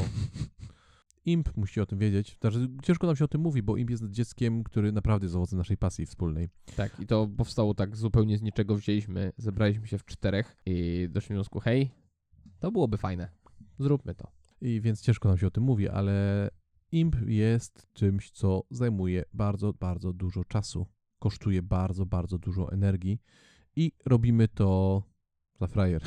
IMP 1.25 1.57
musi 1.57 1.81
o 1.81 1.87
tym 1.87 1.99
wiedzieć. 1.99 2.38
Znaczy, 2.40 2.69
ciężko 2.83 3.07
nam 3.07 3.17
się 3.17 3.25
o 3.25 3.28
tym 3.28 3.40
mówi, 3.40 3.62
bo 3.62 3.76
IMP 3.76 3.90
jest 3.90 4.11
dzieckiem, 4.11 4.64
który 4.64 4.93
naprawdę 4.93 5.25
jest 5.25 5.37
owocem 5.37 5.59
naszej 5.59 5.76
pasji 5.76 6.07
wspólnej. 6.07 6.49
Tak, 6.76 7.00
i 7.00 7.07
to 7.07 7.28
powstało 7.37 7.75
tak 7.75 7.97
zupełnie 7.97 8.38
z 8.38 8.43
niczego. 8.43 8.76
Wzięliśmy, 8.76 9.33
zebraliśmy 9.37 9.87
się 9.87 9.99
w 9.99 10.05
czterech 10.05 10.57
i 10.67 11.07
doszliśmy 11.11 11.35
do 11.35 11.40
wniosku, 11.40 11.61
hej, 11.61 11.90
to 12.61 12.73
byłoby 12.73 12.97
fajne. 12.97 13.28
Zróbmy 13.78 14.14
to. 14.14 14.31
I 14.61 14.81
więc 14.81 15.02
ciężko 15.02 15.28
nam 15.28 15.38
się 15.38 15.47
o 15.47 15.50
tym 15.50 15.64
mówi, 15.64 15.88
ale 15.88 16.50
IMP 16.93 17.17
jest 17.26 17.88
czymś, 17.93 18.31
co 18.31 18.62
zajmuje 18.71 19.25
bardzo, 19.33 19.73
bardzo 19.73 20.12
dużo 20.12 20.45
czasu. 20.45 20.87
Kosztuje 21.19 21.62
bardzo, 21.62 22.07
bardzo 22.07 22.38
dużo 22.38 22.73
energii 22.73 23.21
i 23.76 23.93
robimy 24.07 24.49
to 24.49 25.02
za 25.61 25.67
frajer. 25.67 26.02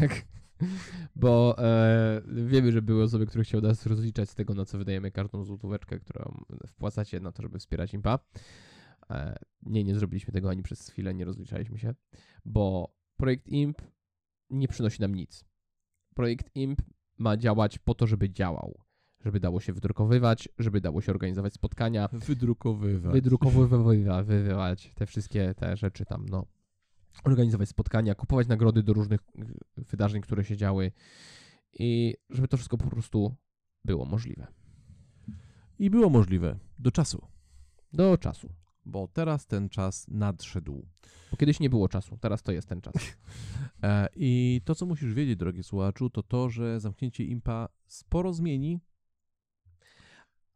Tak. 0.00 0.24
Bo 1.16 1.54
e, 1.58 2.22
wiemy, 2.26 2.72
że 2.72 2.82
były 2.82 3.02
osoby, 3.02 3.26
które 3.26 3.44
chciały 3.44 3.62
nas 3.62 3.86
rozliczać 3.86 4.30
z 4.30 4.34
tego, 4.34 4.54
na 4.54 4.64
co 4.64 4.78
wydajemy 4.78 5.10
każdą 5.10 5.44
złotóweczkę, 5.44 5.98
którą 6.00 6.44
wpłacacie 6.66 7.20
na 7.20 7.32
to, 7.32 7.42
żeby 7.42 7.58
wspierać 7.58 7.94
impa. 7.94 8.18
E, 9.10 9.36
nie, 9.62 9.84
nie 9.84 9.94
zrobiliśmy 9.94 10.32
tego 10.32 10.50
ani 10.50 10.62
przez 10.62 10.88
chwilę, 10.88 11.14
nie 11.14 11.24
rozliczaliśmy 11.24 11.78
się, 11.78 11.94
bo 12.44 12.94
projekt 13.16 13.48
IMP 13.48 13.82
nie 14.50 14.68
przynosi 14.68 15.00
nam 15.00 15.14
nic. 15.14 15.44
Projekt 16.14 16.56
IMP 16.56 16.82
ma 17.18 17.36
działać 17.36 17.78
po 17.78 17.94
to, 17.94 18.06
żeby 18.06 18.30
działał. 18.30 18.78
Żeby 19.24 19.40
dało 19.40 19.60
się 19.60 19.72
wydrukowywać, 19.72 20.48
żeby 20.58 20.80
dało 20.80 21.00
się 21.00 21.12
organizować 21.12 21.52
spotkania, 21.54 22.08
Wydrukowywać. 22.12 23.12
wydrukowywać 23.12 24.94
te 24.94 25.06
wszystkie 25.06 25.54
te 25.54 25.76
rzeczy 25.76 26.04
tam, 26.04 26.26
no. 26.28 26.46
Organizować 27.24 27.68
spotkania, 27.68 28.14
kupować 28.14 28.48
nagrody 28.48 28.82
do 28.82 28.92
różnych 28.92 29.20
y, 29.20 29.84
wydarzeń, 29.84 30.22
które 30.22 30.44
się 30.44 30.56
działy 30.56 30.92
i 31.78 32.14
żeby 32.30 32.48
to 32.48 32.56
wszystko 32.56 32.78
po 32.78 32.90
prostu 32.90 33.34
było 33.84 34.04
możliwe. 34.04 34.46
I 35.78 35.90
było 35.90 36.10
możliwe 36.10 36.58
do 36.78 36.90
czasu, 36.90 37.26
Do 37.92 38.18
czasu. 38.18 38.52
bo 38.84 39.08
teraz 39.08 39.46
ten 39.46 39.68
czas 39.68 40.08
nadszedł. 40.08 40.86
Bo 41.30 41.36
kiedyś 41.36 41.60
nie 41.60 41.70
było 41.70 41.88
czasu, 41.88 42.18
teraz 42.20 42.42
to 42.42 42.52
jest 42.52 42.68
ten 42.68 42.80
czas. 42.80 42.94
E, 43.82 44.08
I 44.16 44.60
to, 44.64 44.74
co 44.74 44.86
musisz 44.86 45.14
wiedzieć, 45.14 45.36
drogi 45.38 45.62
słuchaczu, 45.62 46.10
to 46.10 46.22
to, 46.22 46.50
że 46.50 46.80
zamknięcie 46.80 47.24
impa 47.24 47.68
sporo 47.86 48.32
zmieni. 48.32 48.80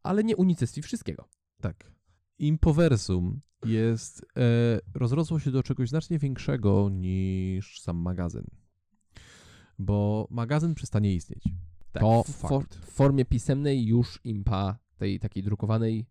Ale 0.03 0.23
nie 0.23 0.35
unicestwi 0.35 0.81
wszystkiego. 0.81 1.27
Tak. 1.61 1.91
Impoversum 2.39 3.41
jest, 3.65 4.25
e, 4.37 4.79
rozrosło 4.93 5.39
się 5.39 5.51
do 5.51 5.63
czegoś 5.63 5.89
znacznie 5.89 6.19
większego 6.19 6.89
niż 6.89 7.81
sam 7.81 7.97
magazyn. 7.97 8.45
Bo 9.79 10.27
magazyn 10.31 10.75
przestanie 10.75 11.13
istnieć. 11.13 11.43
Tak, 11.91 12.03
To 12.03 12.23
w, 12.23 12.27
for, 12.27 12.63
w 12.69 12.91
formie 12.91 13.25
pisemnej 13.25 13.85
już 13.85 14.19
impa, 14.23 14.77
tej 14.97 15.19
takiej 15.19 15.43
drukowanej, 15.43 16.05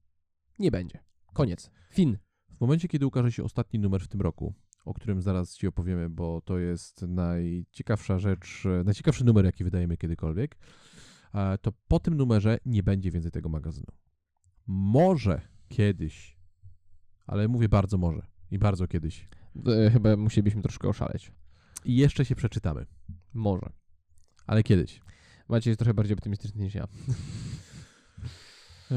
nie 0.58 0.70
będzie. 0.70 0.98
Koniec. 1.32 1.70
Fin. 1.90 2.18
W 2.56 2.60
momencie, 2.60 2.88
kiedy 2.88 3.06
ukaże 3.06 3.32
się 3.32 3.44
ostatni 3.44 3.80
numer 3.80 4.00
w 4.00 4.08
tym 4.08 4.20
roku, 4.20 4.54
o 4.84 4.94
którym 4.94 5.22
zaraz 5.22 5.56
Ci 5.56 5.66
opowiemy, 5.66 6.10
bo 6.10 6.40
to 6.40 6.58
jest 6.58 7.02
najciekawsza 7.02 8.18
rzecz, 8.18 8.64
najciekawszy 8.84 9.24
numer, 9.24 9.44
jaki 9.44 9.64
wydajemy 9.64 9.96
kiedykolwiek, 9.96 10.58
e, 11.34 11.58
to 11.58 11.72
po 11.88 12.00
tym 12.00 12.14
numerze 12.14 12.58
nie 12.66 12.82
będzie 12.82 13.10
więcej 13.10 13.30
tego 13.30 13.48
magazynu. 13.48 13.92
Może 14.66 15.55
kiedyś, 15.68 16.36
ale 17.26 17.48
mówię 17.48 17.68
bardzo 17.68 17.98
może 17.98 18.26
i 18.50 18.58
bardzo 18.58 18.88
kiedyś. 18.88 19.28
E, 19.66 19.90
chyba 19.90 20.16
musielibyśmy 20.16 20.62
troszkę 20.62 20.88
oszaleć. 20.88 21.32
I 21.84 21.96
jeszcze 21.96 22.24
się 22.24 22.34
przeczytamy, 22.34 22.86
Może. 23.34 23.72
ale 24.46 24.62
kiedyś. 24.62 25.00
Macie 25.48 25.70
jest 25.70 25.78
trochę 25.78 25.94
bardziej 25.94 26.14
optymistyczny 26.14 26.64
niż 26.64 26.74
ja. 26.74 26.88
E, 28.90 28.96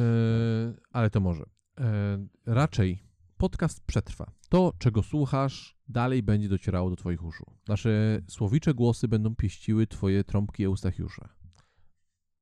ale 0.91 1.09
to 1.09 1.19
może. 1.19 1.43
E, 1.79 2.27
raczej 2.45 3.03
podcast 3.37 3.81
przetrwa. 3.85 4.31
To, 4.49 4.73
czego 4.77 5.03
słuchasz, 5.03 5.77
dalej 5.87 6.23
będzie 6.23 6.49
docierało 6.49 6.89
do 6.89 6.95
Twoich 6.95 7.23
uszu. 7.23 7.45
Nasze 7.67 8.21
słowicze 8.27 8.73
głosy 8.73 9.07
będą 9.07 9.35
pieściły 9.35 9.87
Twoje 9.87 10.23
trąbki 10.23 10.65
Eustachiusza. 10.65 11.29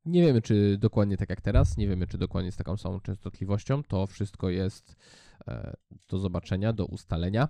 Nie 0.08 0.22
wiemy, 0.22 0.42
czy 0.42 0.78
dokładnie 0.78 1.18
tak 1.18 1.30
jak 1.30 1.42
teraz, 1.42 1.78
nie 1.78 1.88
wiemy, 1.88 2.08
czy 2.08 2.18
dokładnie 2.18 2.52
z 2.52 2.58
taką 2.58 2.78
samą 2.78 3.00
częstotliwością. 3.00 3.84
To 3.84 4.08
wszystko 4.08 4.50
jest 4.50 4.96
e, 5.48 5.74
do 6.08 6.20
zobaczenia, 6.20 6.74
do 6.74 6.86
ustalenia, 6.86 7.50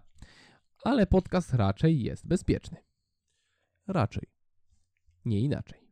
ale 0.83 1.07
podcast 1.07 1.53
raczej 1.53 2.03
jest 2.03 2.27
bezpieczny. 2.27 2.77
Raczej. 3.87 4.23
Nie 5.25 5.39
inaczej. 5.39 5.91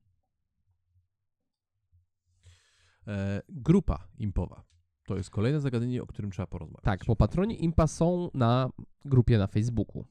E, 3.08 3.42
grupa 3.50 4.08
impowa. 4.18 4.64
To 5.06 5.18
jest 5.18 5.30
kolejne 5.30 5.60
zagadnienie, 5.60 6.04
o 6.04 6.08
którym 6.08 6.32
trzeba 6.32 6.48
porozmawiać. 6.48 6.84
Tak, 6.84 7.06
bo 7.08 7.16
patroni 7.16 7.64
Impa 7.64 7.88
są 7.88 8.30
na 8.34 8.70
grupie 9.06 9.38
na 9.38 9.48
Facebooku, 9.48 10.06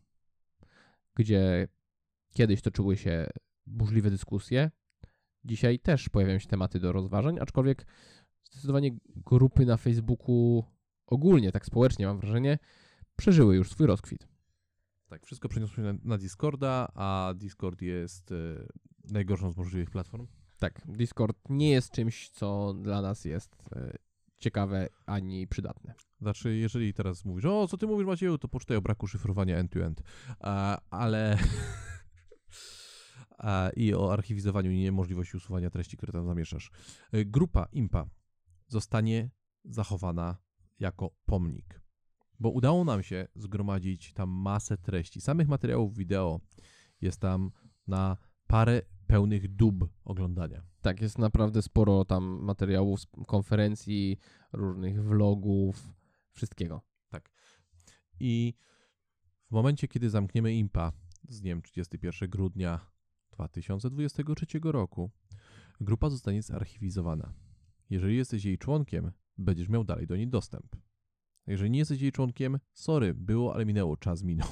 gdzie 1.14 1.68
kiedyś 2.34 2.62
toczyły 2.62 2.96
się 2.96 3.26
burzliwe 3.66 4.10
dyskusje. 4.10 4.70
Dzisiaj 5.44 5.78
też 5.78 6.08
pojawiają 6.08 6.38
się 6.38 6.48
tematy 6.48 6.80
do 6.80 6.92
rozważań, 6.92 7.38
aczkolwiek 7.40 7.86
zdecydowanie 8.44 8.90
grupy 9.08 9.66
na 9.66 9.76
Facebooku 9.76 10.64
ogólnie, 11.06 11.52
tak 11.52 11.66
społecznie 11.66 12.06
mam 12.06 12.18
wrażenie, 12.18 12.58
przeżyły 13.16 13.56
już 13.56 13.70
swój 13.70 13.86
rozkwit. 13.86 14.28
Tak, 15.08 15.26
wszystko 15.26 15.48
przeniosło 15.48 15.76
się 15.76 15.82
na, 15.82 15.94
na 16.04 16.18
Discorda, 16.18 16.88
a 16.94 17.34
Discord 17.36 17.82
jest 17.82 18.32
e, 18.32 18.34
najgorszą 19.12 19.50
z 19.50 19.56
możliwych 19.56 19.90
platform. 19.90 20.26
Tak, 20.58 20.80
Discord 20.86 21.38
nie 21.48 21.70
jest 21.70 21.90
czymś, 21.90 22.30
co 22.30 22.74
dla 22.74 23.02
nas 23.02 23.24
jest 23.24 23.56
e, 23.76 23.92
ciekawe 24.36 24.88
ani 25.06 25.46
przydatne. 25.46 25.94
Znaczy, 26.20 26.56
jeżeli 26.56 26.94
teraz 26.94 27.24
mówisz, 27.24 27.44
o, 27.44 27.68
co 27.68 27.76
ty 27.76 27.86
mówisz, 27.86 28.06
Macieju, 28.06 28.38
to 28.38 28.48
poczytaj 28.48 28.76
o 28.76 28.82
braku 28.82 29.06
szyfrowania 29.06 29.56
end-to-end. 29.56 30.02
A, 30.40 30.78
ale... 30.90 31.38
I 33.76 33.94
o 33.94 34.12
archiwizowaniu 34.12 34.70
i 34.70 34.78
niemożliwości 34.78 35.36
usuwania 35.36 35.70
treści, 35.70 35.96
które 35.96 36.12
tam 36.12 36.26
zamieszasz. 36.26 36.70
Y, 37.14 37.24
Grupa 37.24 37.66
IMPA 37.72 38.06
zostanie 38.66 39.30
zachowana 39.64 40.36
jako 40.78 41.10
pomnik, 41.26 41.80
bo 42.40 42.50
udało 42.50 42.84
nam 42.84 43.02
się 43.02 43.28
zgromadzić 43.34 44.12
tam 44.12 44.30
masę 44.30 44.76
treści. 44.76 45.20
Samych 45.20 45.48
materiałów 45.48 45.96
wideo 45.96 46.40
jest 47.00 47.20
tam 47.20 47.50
na 47.86 48.16
parę 48.46 48.82
pełnych 49.06 49.54
dób 49.54 49.88
oglądania. 50.04 50.62
Tak, 50.80 51.00
jest 51.00 51.18
naprawdę 51.18 51.62
sporo 51.62 52.04
tam 52.04 52.24
materiałów, 52.24 53.00
z 53.00 53.06
konferencji, 53.26 54.18
różnych 54.52 55.04
vlogów, 55.04 55.94
wszystkiego. 56.32 56.94
I 58.20 58.54
w 59.50 59.50
momencie, 59.50 59.88
kiedy 59.88 60.10
zamkniemy 60.10 60.54
IMPA 60.54 60.92
z 61.28 61.40
dniem 61.40 61.62
31 61.62 62.30
grudnia 62.30 62.93
2023 63.34 64.46
roku, 64.64 65.10
grupa 65.80 66.10
zostanie 66.10 66.42
zarchiwizowana. 66.42 67.34
Jeżeli 67.90 68.16
jesteś 68.16 68.44
jej 68.44 68.58
członkiem, 68.58 69.12
będziesz 69.38 69.68
miał 69.68 69.84
dalej 69.84 70.06
do 70.06 70.16
niej 70.16 70.28
dostęp. 70.28 70.76
Jeżeli 71.46 71.70
nie 71.70 71.78
jesteś 71.78 72.00
jej 72.00 72.12
członkiem, 72.12 72.58
sorry, 72.72 73.14
było, 73.14 73.54
ale 73.54 73.66
minęło, 73.66 73.96
czas 73.96 74.22
minął. 74.22 74.48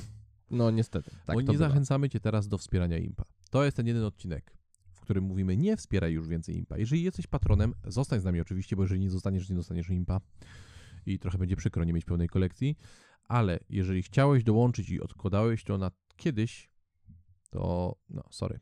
No 0.50 0.70
niestety, 0.70 1.10
tak 1.26 1.36
Bo 1.36 1.40
nie 1.40 1.46
bywa. 1.46 1.58
zachęcamy 1.58 2.08
cię 2.08 2.20
teraz 2.20 2.48
do 2.48 2.58
wspierania 2.58 2.98
IMPA. 2.98 3.24
To 3.50 3.64
jest 3.64 3.76
ten 3.76 3.86
jeden 3.86 4.04
odcinek, 4.04 4.56
w 4.92 5.00
którym 5.00 5.24
mówimy, 5.24 5.56
nie 5.56 5.76
wspieraj 5.76 6.12
już 6.12 6.28
więcej 6.28 6.56
IMPA. 6.56 6.78
Jeżeli 6.78 7.02
jesteś 7.02 7.26
patronem, 7.26 7.74
zostań 7.84 8.20
z 8.20 8.24
nami 8.24 8.40
oczywiście, 8.40 8.76
bo 8.76 8.82
jeżeli 8.82 9.00
nie 9.00 9.10
zostaniesz, 9.10 9.50
nie 9.50 9.56
dostaniesz 9.56 9.90
IMPA 9.90 10.20
i 11.06 11.18
trochę 11.18 11.38
będzie 11.38 11.56
przykro 11.56 11.84
nie 11.84 11.92
mieć 11.92 12.04
pełnej 12.04 12.28
kolekcji, 12.28 12.76
ale 13.24 13.58
jeżeli 13.68 14.02
chciałeś 14.02 14.44
dołączyć 14.44 14.90
i 14.90 15.00
odkładałeś 15.00 15.64
to 15.64 15.78
na 15.78 15.90
kiedyś, 16.16 16.70
to 17.50 17.96
no, 18.08 18.22
sorry. 18.30 18.60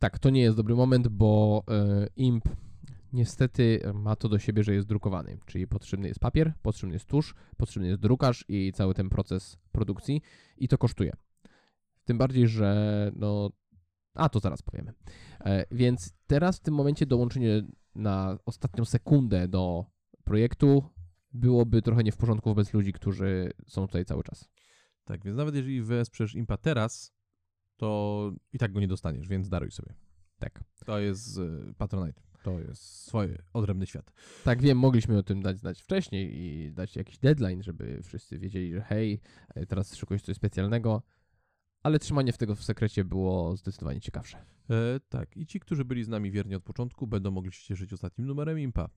Tak, 0.00 0.18
to 0.18 0.30
nie 0.30 0.40
jest 0.40 0.56
dobry 0.56 0.74
moment, 0.74 1.08
bo 1.08 1.62
e, 1.68 2.06
IMP 2.16 2.48
niestety 3.12 3.80
ma 3.94 4.16
to 4.16 4.28
do 4.28 4.38
siebie, 4.38 4.64
że 4.64 4.74
jest 4.74 4.88
drukowany, 4.88 5.38
czyli 5.46 5.66
potrzebny 5.66 6.08
jest 6.08 6.20
papier, 6.20 6.52
potrzebny 6.62 6.94
jest 6.94 7.06
tusz, 7.06 7.34
potrzebny 7.56 7.88
jest 7.88 8.00
drukarz 8.00 8.44
i 8.48 8.72
cały 8.72 8.94
ten 8.94 9.08
proces 9.08 9.58
produkcji 9.72 10.22
i 10.56 10.68
to 10.68 10.78
kosztuje. 10.78 11.12
Tym 12.04 12.18
bardziej, 12.18 12.48
że 12.48 13.12
no... 13.16 13.50
A, 14.14 14.28
to 14.28 14.40
zaraz 14.40 14.62
powiemy. 14.62 14.92
E, 15.44 15.64
więc 15.70 16.14
teraz 16.26 16.56
w 16.56 16.60
tym 16.60 16.74
momencie 16.74 17.06
dołączenie 17.06 17.62
na 17.94 18.38
ostatnią 18.46 18.84
sekundę 18.84 19.48
do 19.48 19.84
projektu, 20.24 20.82
byłoby 21.32 21.82
trochę 21.82 22.04
nie 22.04 22.12
w 22.12 22.16
porządku 22.16 22.50
wobec 22.50 22.74
ludzi, 22.74 22.92
którzy 22.92 23.50
są 23.66 23.86
tutaj 23.86 24.04
cały 24.04 24.22
czas. 24.22 24.48
Tak, 25.04 25.24
więc 25.24 25.36
nawet 25.36 25.54
jeżeli 25.54 25.82
wesprzesz 25.82 26.34
Impa 26.34 26.56
teraz, 26.56 27.12
to 27.82 28.32
i 28.52 28.58
tak 28.58 28.72
go 28.72 28.80
nie 28.80 28.88
dostaniesz, 28.88 29.28
więc 29.28 29.48
daruj 29.48 29.70
sobie. 29.70 29.94
Tak. 30.38 30.64
To 30.86 30.98
jest 30.98 31.38
y, 31.38 31.74
Patronite. 31.78 32.22
To 32.42 32.60
jest 32.60 32.82
swoje, 32.82 33.42
odrębny 33.52 33.86
świat. 33.86 34.12
Tak, 34.44 34.62
wiem, 34.62 34.78
mogliśmy 34.78 35.18
o 35.18 35.22
tym 35.22 35.42
dać 35.42 35.58
znać 35.58 35.82
wcześniej 35.82 36.36
i 36.36 36.72
dać 36.72 36.96
jakiś 36.96 37.18
deadline, 37.18 37.62
żeby 37.62 38.02
wszyscy 38.02 38.38
wiedzieli, 38.38 38.74
że 38.74 38.80
hej, 38.80 39.20
e, 39.54 39.66
teraz 39.66 39.96
szykujesz 39.96 40.22
coś 40.22 40.36
specjalnego, 40.36 41.02
ale 41.82 41.98
trzymanie 41.98 42.32
w 42.32 42.38
tego 42.38 42.54
w 42.54 42.64
sekrecie 42.64 43.04
było 43.04 43.56
zdecydowanie 43.56 44.00
ciekawsze. 44.00 44.38
E, 44.70 45.00
tak, 45.08 45.36
i 45.36 45.46
ci, 45.46 45.60
którzy 45.60 45.84
byli 45.84 46.04
z 46.04 46.08
nami 46.08 46.30
wierni 46.30 46.54
od 46.54 46.62
początku, 46.62 47.06
będą 47.06 47.30
mogli 47.30 47.52
się 47.52 47.64
cieszyć 47.64 47.92
ostatnim 47.92 48.26
numerem 48.26 48.58
Impa. 48.58 48.88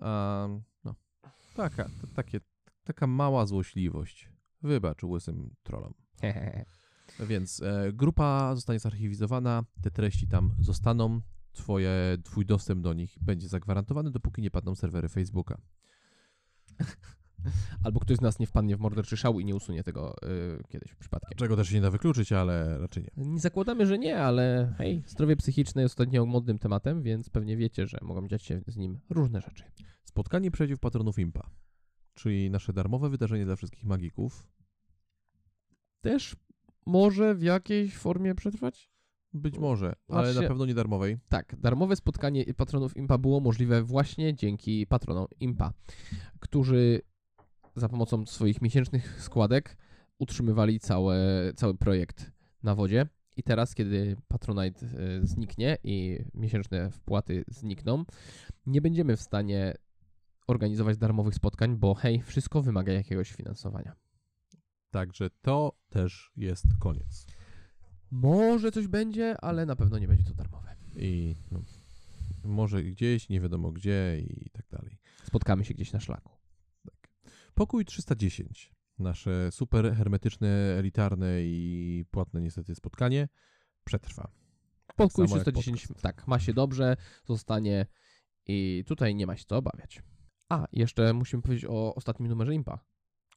A, 0.00 0.48
no, 0.84 0.94
taka, 1.56 1.90
takie, 2.14 2.40
taka 2.84 3.06
mała 3.06 3.46
złośliwość. 3.46 4.30
Wybacz 4.62 5.02
łysym 5.02 5.54
trollom. 5.62 5.94
Więc 7.20 7.62
e, 7.62 7.92
grupa 7.92 8.54
zostanie 8.54 8.78
zarchiwizowana, 8.78 9.64
te 9.82 9.90
treści 9.90 10.28
tam 10.28 10.54
zostaną, 10.60 11.20
twoje, 11.52 12.18
twój 12.24 12.46
dostęp 12.46 12.82
do 12.82 12.92
nich 12.92 13.16
będzie 13.20 13.48
zagwarantowany, 13.48 14.10
dopóki 14.10 14.42
nie 14.42 14.50
padną 14.50 14.74
serwery 14.74 15.08
Facebooka. 15.08 15.60
Albo 17.84 18.00
ktoś 18.00 18.16
z 18.16 18.20
nas 18.20 18.38
nie 18.38 18.46
wpadnie 18.46 18.76
w 18.76 18.80
morderczy 18.80 19.16
szał 19.16 19.40
i 19.40 19.44
nie 19.44 19.54
usunie 19.54 19.84
tego 19.84 20.16
y, 20.22 20.62
kiedyś 20.68 20.94
przypadkiem. 20.94 21.38
Czego 21.38 21.56
też 21.56 21.68
się 21.68 21.74
nie 21.74 21.80
da 21.80 21.90
wykluczyć, 21.90 22.32
ale 22.32 22.78
raczej 22.78 23.02
nie. 23.02 23.24
Nie 23.24 23.40
zakładamy, 23.40 23.86
że 23.86 23.98
nie, 23.98 24.18
ale 24.18 24.74
hej, 24.78 25.02
zdrowie 25.06 25.36
psychiczne 25.36 25.82
jest 25.82 25.92
ostatnio 25.92 26.26
modnym 26.26 26.58
tematem, 26.58 27.02
więc 27.02 27.30
pewnie 27.30 27.56
wiecie, 27.56 27.86
że 27.86 27.98
mogą 28.02 28.28
dziać 28.28 28.42
się 28.42 28.60
z 28.66 28.76
nim 28.76 29.00
różne 29.10 29.40
rzeczy. 29.40 29.64
Spotkanie 30.04 30.50
przeciw 30.50 30.78
patronów 30.78 31.18
Impa, 31.18 31.50
czyli 32.14 32.50
nasze 32.50 32.72
darmowe 32.72 33.10
wydarzenie 33.10 33.44
dla 33.44 33.56
wszystkich 33.56 33.84
magików. 33.84 34.46
Też 36.00 36.36
może 36.86 37.34
w 37.34 37.42
jakiejś 37.42 37.96
formie 37.96 38.34
przetrwać? 38.34 38.90
Być 39.32 39.58
może, 39.58 39.92
ale 40.08 40.32
Znaczy- 40.32 40.42
na 40.42 40.48
pewno 40.48 40.66
nie 40.66 40.74
darmowej. 40.74 41.18
Tak, 41.28 41.56
darmowe 41.60 41.96
spotkanie 41.96 42.54
patronów 42.54 42.96
Impa 42.96 43.18
było 43.18 43.40
możliwe 43.40 43.82
właśnie 43.82 44.34
dzięki 44.34 44.86
patronom 44.86 45.26
Impa, 45.40 45.72
którzy 46.40 47.00
za 47.76 47.88
pomocą 47.88 48.26
swoich 48.26 48.62
miesięcznych 48.62 49.22
składek 49.22 49.76
utrzymywali 50.18 50.80
całe, 50.80 51.16
cały 51.56 51.74
projekt 51.74 52.32
na 52.62 52.74
wodzie. 52.74 53.06
I 53.36 53.42
teraz, 53.42 53.74
kiedy 53.74 54.16
Patronite 54.28 54.86
e, 54.86 55.26
zniknie 55.26 55.78
i 55.84 56.18
miesięczne 56.34 56.90
wpłaty 56.90 57.44
znikną, 57.48 58.04
nie 58.66 58.80
będziemy 58.80 59.16
w 59.16 59.20
stanie 59.20 59.74
organizować 60.46 60.98
darmowych 60.98 61.34
spotkań, 61.34 61.76
bo 61.76 61.94
hej, 61.94 62.22
wszystko 62.22 62.62
wymaga 62.62 62.92
jakiegoś 62.92 63.32
finansowania. 63.32 64.03
Także 64.94 65.30
to 65.30 65.78
też 65.88 66.32
jest 66.36 66.64
koniec. 66.78 67.26
Może 68.10 68.72
coś 68.72 68.86
będzie, 68.86 69.40
ale 69.40 69.66
na 69.66 69.76
pewno 69.76 69.98
nie 69.98 70.08
będzie 70.08 70.24
to 70.24 70.34
darmowe. 70.34 70.76
I 70.96 71.34
no, 71.50 71.62
może 72.44 72.82
gdzieś, 72.82 73.28
nie 73.28 73.40
wiadomo 73.40 73.72
gdzie 73.72 74.18
i 74.20 74.50
tak 74.50 74.68
dalej. 74.68 74.98
Spotkamy 75.24 75.64
się 75.64 75.74
gdzieś 75.74 75.92
na 75.92 76.00
szlaku. 76.00 76.32
Pokój 77.54 77.84
310. 77.84 78.72
Nasze 78.98 79.52
super 79.52 79.94
hermetyczne, 79.96 80.48
elitarne 80.78 81.42
i 81.42 82.04
płatne 82.10 82.40
niestety 82.40 82.74
spotkanie 82.74 83.28
przetrwa. 83.84 84.30
Pokój 84.96 85.22
jak 85.22 85.30
310, 85.30 85.86
podcast. 85.86 86.02
tak, 86.02 86.28
ma 86.28 86.38
się 86.38 86.54
dobrze, 86.54 86.96
zostanie 87.24 87.86
i 88.46 88.84
tutaj 88.86 89.14
nie 89.14 89.26
ma 89.26 89.36
się 89.36 89.44
co 89.44 89.56
obawiać. 89.56 90.02
A, 90.48 90.66
jeszcze 90.72 91.12
musimy 91.12 91.42
powiedzieć 91.42 91.64
o 91.68 91.94
ostatnim 91.94 92.28
numerze 92.28 92.54
Impa. 92.54 92.84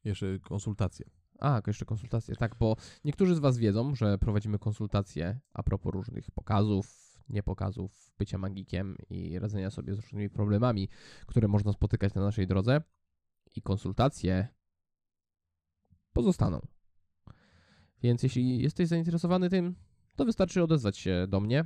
Jeszcze 0.04 0.40
konsultacje. 0.40 1.17
A, 1.40 1.62
jeszcze 1.68 1.86
konsultacje, 1.86 2.36
tak, 2.36 2.56
bo 2.60 2.76
niektórzy 3.06 3.36
z 3.36 3.40
Was 3.40 3.58
wiedzą, 3.58 3.96
że 3.96 4.18
prowadzimy 4.18 4.60
konsultacje 4.60 5.40
a 5.54 5.64
propos 5.64 5.94
różnych 5.94 6.32
pokazów, 6.32 7.18
niepokazów, 7.30 8.12
bycia 8.18 8.38
magikiem 8.38 8.96
i 9.10 9.40
radzenia 9.40 9.70
sobie 9.70 9.96
z 9.96 10.00
różnymi 10.00 10.30
problemami, 10.30 10.90
które 11.26 11.48
można 11.48 11.74
spotykać 11.74 12.14
na 12.14 12.22
naszej 12.22 12.48
drodze. 12.48 12.82
I 13.56 13.62
konsultacje 13.62 14.48
pozostaną. 16.14 16.60
Więc 18.04 18.24
jeśli 18.24 18.62
jesteś 18.62 18.88
zainteresowany 18.88 19.50
tym, 19.50 19.76
to 20.16 20.26
wystarczy 20.26 20.64
odezwać 20.64 20.98
się 20.98 21.26
do 21.30 21.40
mnie, 21.40 21.66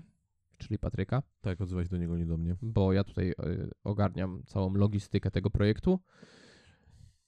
czyli 0.58 0.80
Patryka, 0.80 1.24
Tak, 1.42 1.62
odzywać 1.62 1.90
do 1.90 1.98
niego, 1.98 2.18
nie 2.18 2.26
do 2.26 2.38
mnie. 2.38 2.56
bo 2.62 2.94
ja 2.94 3.04
tutaj 3.04 3.30
y, 3.32 3.72
ogarniam 3.84 4.44
całą 4.46 4.74
logistykę 4.74 5.32
tego 5.32 5.50
projektu. 5.50 6.00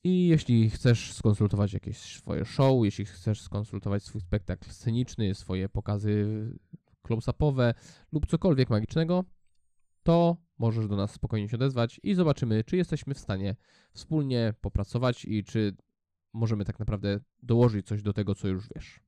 I 0.04 0.28
jeśli 0.28 0.70
chcesz 0.70 1.14
skonsultować 1.14 1.74
jakieś 1.74 1.98
swoje 1.98 2.46
show, 2.46 2.86
jeśli 2.86 3.06
chcesz 3.06 3.42
skonsultować 3.42 4.04
swój 4.04 4.22
spektakl 4.22 4.70
sceniczny, 4.70 5.36
swoje 5.36 5.70
pokazy 5.70 6.26
close-upowe 7.04 7.74
lub 8.12 8.28
cokolwiek 8.28 8.70
magicznego, 8.70 9.24
to 10.04 10.38
możesz 10.58 10.88
do 10.88 10.96
nas 10.96 11.12
spokojnie 11.12 11.50
się 11.50 11.58
odezwać 11.58 12.00
i 12.04 12.16
zobaczymy, 12.16 12.64
czy 12.64 12.78
jesteśmy 12.78 13.14
w 13.14 13.20
stanie 13.20 13.56
wspólnie 13.94 14.54
popracować 14.62 15.26
i 15.26 15.44
czy 15.44 15.76
możemy 16.34 16.66
tak 16.66 16.80
naprawdę 16.80 17.20
dołożyć 17.44 17.88
coś 17.88 18.02
do 18.02 18.14
tego, 18.14 18.36
co 18.36 18.48
już 18.48 18.70
wiesz. 18.76 19.00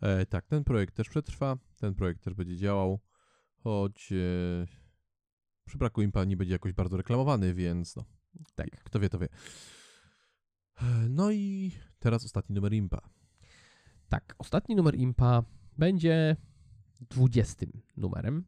E, 0.00 0.26
tak, 0.26 0.46
ten 0.46 0.64
projekt 0.64 0.94
też 0.94 1.08
przetrwa, 1.08 1.56
ten 1.76 1.94
projekt 1.94 2.24
też 2.24 2.34
będzie 2.34 2.56
działał, 2.56 3.00
choć 3.56 4.12
e, 4.12 4.16
przy 5.64 5.78
braku 5.78 6.02
impa 6.02 6.24
nie 6.24 6.36
będzie 6.36 6.52
jakoś 6.52 6.72
bardzo 6.72 6.96
reklamowany, 6.96 7.54
więc 7.54 7.96
no, 7.96 8.04
Tak. 8.54 8.70
kto 8.84 9.00
wie, 9.00 9.08
to 9.08 9.18
wie. 9.18 9.28
No 11.08 11.30
i 11.30 11.72
teraz 11.98 12.24
ostatni 12.24 12.54
numer 12.54 12.72
impa. 12.72 13.00
Tak, 14.08 14.34
ostatni 14.38 14.76
numer 14.76 14.94
Impa 14.94 15.42
będzie 15.78 16.36
20 17.00 17.66
numerem, 17.96 18.44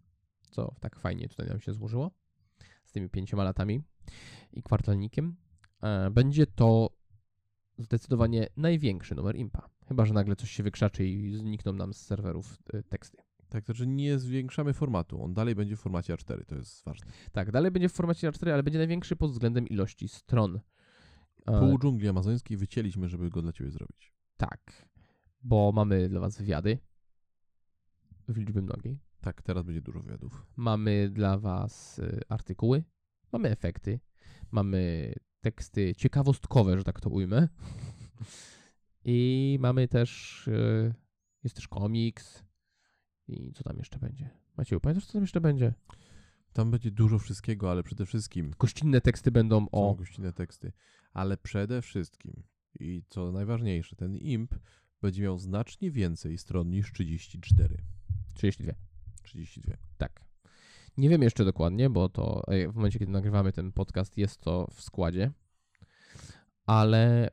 co 0.50 0.74
tak 0.80 0.96
fajnie 0.98 1.28
tutaj 1.28 1.48
nam 1.48 1.60
się 1.60 1.72
złożyło 1.72 2.10
z 2.84 2.92
tymi 2.92 3.08
pięcioma 3.08 3.44
latami 3.44 3.82
i 4.52 4.62
kwartalnikiem. 4.62 5.36
E, 5.82 6.10
Będzie 6.10 6.46
to 6.46 6.90
zdecydowanie 7.78 8.46
największy 8.56 9.14
numer 9.14 9.36
Impa. 9.36 9.68
Chyba, 9.88 10.06
że 10.06 10.14
nagle 10.14 10.36
coś 10.36 10.50
się 10.50 10.62
wykrzaczy 10.62 11.06
i 11.06 11.36
znikną 11.36 11.72
nam 11.72 11.94
z 11.94 12.00
serwerów 12.00 12.58
e, 12.72 12.82
teksty. 12.82 13.16
Tak, 13.48 13.64
to 13.64 13.72
znaczy 13.72 13.86
nie 13.86 14.18
zwiększamy 14.18 14.72
formatu, 14.72 15.22
on 15.22 15.34
dalej 15.34 15.54
będzie 15.54 15.76
w 15.76 15.80
formacie 15.80 16.14
A4, 16.14 16.44
to 16.44 16.54
jest 16.54 16.84
ważne. 16.84 17.06
Tak, 17.32 17.50
dalej 17.50 17.70
będzie 17.70 17.88
w 17.88 17.92
formacie 17.92 18.30
A4, 18.30 18.50
ale 18.50 18.62
będzie 18.62 18.78
największy 18.78 19.16
pod 19.16 19.30
względem 19.30 19.68
ilości 19.68 20.08
stron. 20.08 20.60
Pół 21.46 21.78
dżungli 21.78 22.08
amazońskiej 22.08 22.56
wycięliśmy, 22.56 23.08
żeby 23.08 23.30
go 23.30 23.42
dla 23.42 23.52
ciebie 23.52 23.70
zrobić. 23.70 24.12
Tak, 24.36 24.88
bo 25.42 25.72
mamy 25.72 26.08
dla 26.08 26.20
Was 26.20 26.38
wywiady 26.38 26.78
w 28.28 28.36
liczbie 28.36 28.62
mnogiej. 28.62 29.00
Tak, 29.20 29.42
teraz 29.42 29.64
będzie 29.64 29.82
dużo 29.82 30.00
wywiadów. 30.00 30.46
Mamy 30.56 31.10
dla 31.10 31.38
Was 31.38 31.98
y, 31.98 32.20
artykuły, 32.28 32.84
mamy 33.32 33.50
efekty, 33.50 34.00
mamy 34.50 35.12
teksty 35.40 35.94
ciekawostkowe, 35.94 36.78
że 36.78 36.84
tak 36.84 37.00
to 37.00 37.10
ujmę. 37.10 37.48
I 39.04 39.58
mamy 39.60 39.88
też, 39.88 40.42
y, 40.48 40.94
jest 41.44 41.56
też 41.56 41.68
komiks. 41.68 42.44
I 43.28 43.52
co 43.52 43.64
tam 43.64 43.78
jeszcze 43.78 43.98
będzie? 43.98 44.30
Maciej, 44.56 44.80
pamiętasz 44.80 45.06
co 45.06 45.12
tam 45.12 45.22
jeszcze 45.22 45.40
będzie? 45.40 45.74
Tam 46.52 46.70
będzie 46.70 46.90
dużo 46.90 47.18
wszystkiego, 47.18 47.70
ale 47.70 47.82
przede 47.82 48.06
wszystkim 48.06 48.50
Gościnne 48.58 49.00
teksty 49.00 49.30
będą 49.30 49.60
są 49.60 49.70
o... 49.70 49.94
gościnne 49.94 50.32
teksty. 50.32 50.72
Ale 51.16 51.36
przede 51.36 51.82
wszystkim, 51.82 52.42
i 52.80 53.02
co 53.08 53.32
najważniejsze, 53.32 53.96
ten 53.96 54.16
imp 54.16 54.54
będzie 55.02 55.22
miał 55.22 55.38
znacznie 55.38 55.90
więcej 55.90 56.38
stron 56.38 56.70
niż 56.70 56.92
34. 56.92 57.76
32. 58.34 58.72
32. 59.22 59.76
Tak. 59.98 60.24
Nie 60.96 61.08
wiem 61.08 61.22
jeszcze 61.22 61.44
dokładnie, 61.44 61.90
bo 61.90 62.08
to 62.08 62.42
w 62.72 62.74
momencie, 62.74 62.98
kiedy 62.98 63.12
nagrywamy 63.12 63.52
ten 63.52 63.72
podcast, 63.72 64.16
jest 64.18 64.40
to 64.40 64.66
w 64.74 64.80
składzie. 64.80 65.30
Ale 66.66 67.30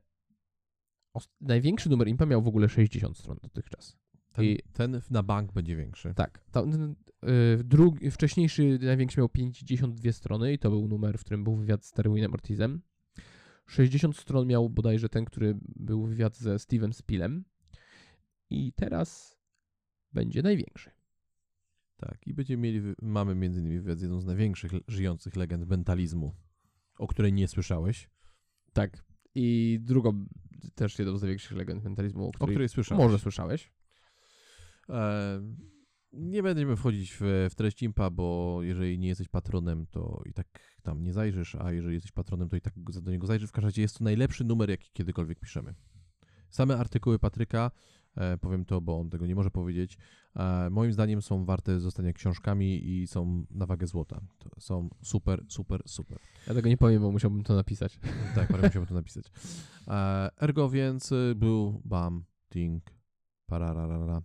największy 1.41 1.89
numer 1.89 2.07
Impa 2.07 2.25
miał 2.25 2.41
w 2.41 2.47
ogóle 2.47 2.69
60 2.69 3.17
stron 3.17 3.37
dotychczas. 3.43 3.97
Ten, 4.33 4.45
I- 4.45 4.59
ten 4.73 5.01
na 5.09 5.23
bank 5.23 5.53
będzie 5.53 5.75
większy. 5.75 6.13
Tak. 6.13 6.45
Tam, 6.51 6.95
y, 7.23 7.63
drugi, 7.63 8.11
wcześniejszy, 8.11 8.79
największy 8.81 9.19
miał 9.19 9.29
52 9.29 10.11
strony 10.11 10.53
i 10.53 10.59
to 10.59 10.69
był 10.69 10.87
numer, 10.87 11.17
w 11.17 11.21
którym 11.21 11.43
był 11.43 11.55
wywiad 11.55 11.85
z 11.85 11.91
Terwinem 11.91 12.33
Ortizem. 12.33 12.81
60 13.67 14.17
stron 14.17 14.47
miał 14.47 14.69
bodajże 14.69 15.09
ten, 15.09 15.25
który 15.25 15.57
był 15.61 16.05
wywiad 16.05 16.37
ze 16.37 16.55
Steve'em 16.55 16.93
Spillem. 16.93 17.43
I 18.49 18.73
teraz 18.73 19.37
będzie 20.13 20.41
największy. 20.41 20.91
Tak, 21.97 22.27
i 22.27 22.33
będziemy 22.33 22.61
mieli, 22.63 22.81
mamy 23.01 23.35
między 23.35 23.59
innymi 23.59 23.79
wywiad 23.79 23.99
z 23.99 24.01
jedną 24.01 24.19
z 24.19 24.25
największych 24.25 24.71
żyjących 24.87 25.35
legend 25.35 25.67
mentalizmu, 25.67 26.35
o 26.97 27.07
której 27.07 27.33
nie 27.33 27.47
słyszałeś, 27.47 28.09
Tak. 28.73 29.03
I 29.35 29.79
drugą, 29.81 30.25
też 30.75 30.99
jedną 30.99 31.17
z 31.17 31.21
największych 31.21 31.57
legend 31.57 31.83
mentalizmu, 31.83 32.25
o 32.25 32.27
o 32.27 32.31
której, 32.31 32.53
której 32.55 32.69
słyszałeś. 32.69 33.03
może 33.03 33.19
słyszałeś. 33.19 33.71
E, 34.89 35.41
Nie 36.13 36.43
będziemy 36.43 36.75
wchodzić 36.75 37.13
w, 37.19 37.47
w 37.49 37.55
treść 37.55 37.83
impa, 37.83 38.09
bo 38.09 38.59
jeżeli 38.61 38.99
nie 38.99 39.07
jesteś 39.07 39.27
patronem, 39.27 39.85
to 39.91 40.21
i 40.25 40.33
tak 40.33 40.47
tam 40.83 41.03
nie 41.03 41.13
zajrzysz, 41.13 41.55
a 41.55 41.71
jeżeli 41.71 41.93
jesteś 41.93 42.11
patronem, 42.11 42.49
to 42.49 42.55
i 42.55 42.61
tak 42.61 42.73
do 43.01 43.11
niego 43.11 43.27
zajrzysz. 43.27 43.49
W 43.49 43.53
każdym 43.53 43.67
razie 43.67 43.81
jest 43.81 43.97
to 43.97 44.03
najlepszy 44.03 44.43
numer, 44.43 44.69
jaki 44.69 44.91
kiedykolwiek 44.93 45.39
piszemy. 45.39 45.73
Same 46.49 46.77
artykuły 46.77 47.19
Patryka, 47.19 47.71
e, 48.15 48.37
powiem 48.37 48.65
to, 48.65 48.81
bo 48.81 48.99
on 48.99 49.09
tego 49.09 49.25
nie 49.25 49.35
może 49.35 49.51
powiedzieć, 49.51 49.97
e, 50.35 50.69
moim 50.69 50.93
zdaniem 50.93 51.21
są 51.21 51.45
warte 51.45 51.79
zostania 51.79 52.13
książkami 52.13 52.89
i 52.89 53.07
są 53.07 53.45
na 53.51 53.65
wagę 53.65 53.87
złota. 53.87 54.21
To 54.39 54.61
są 54.61 54.89
super, 55.01 55.45
super, 55.47 55.81
super. 55.85 56.19
Ja 56.47 56.53
tego 56.53 56.69
nie 56.69 56.77
powiem, 56.77 57.01
bo 57.01 57.11
musiałbym 57.11 57.43
to 57.43 57.55
napisać. 57.55 57.99
Tak, 58.35 58.47
parę 58.47 58.63
musiałbym 58.63 58.87
to 58.87 58.93
napisać. 58.93 59.25
E, 59.87 60.29
ergo 60.41 60.69
więc 60.69 61.11
y, 61.11 61.33
był 61.35 61.81
bam, 61.85 62.23
ting, 62.49 62.83
pararara. 63.45 64.21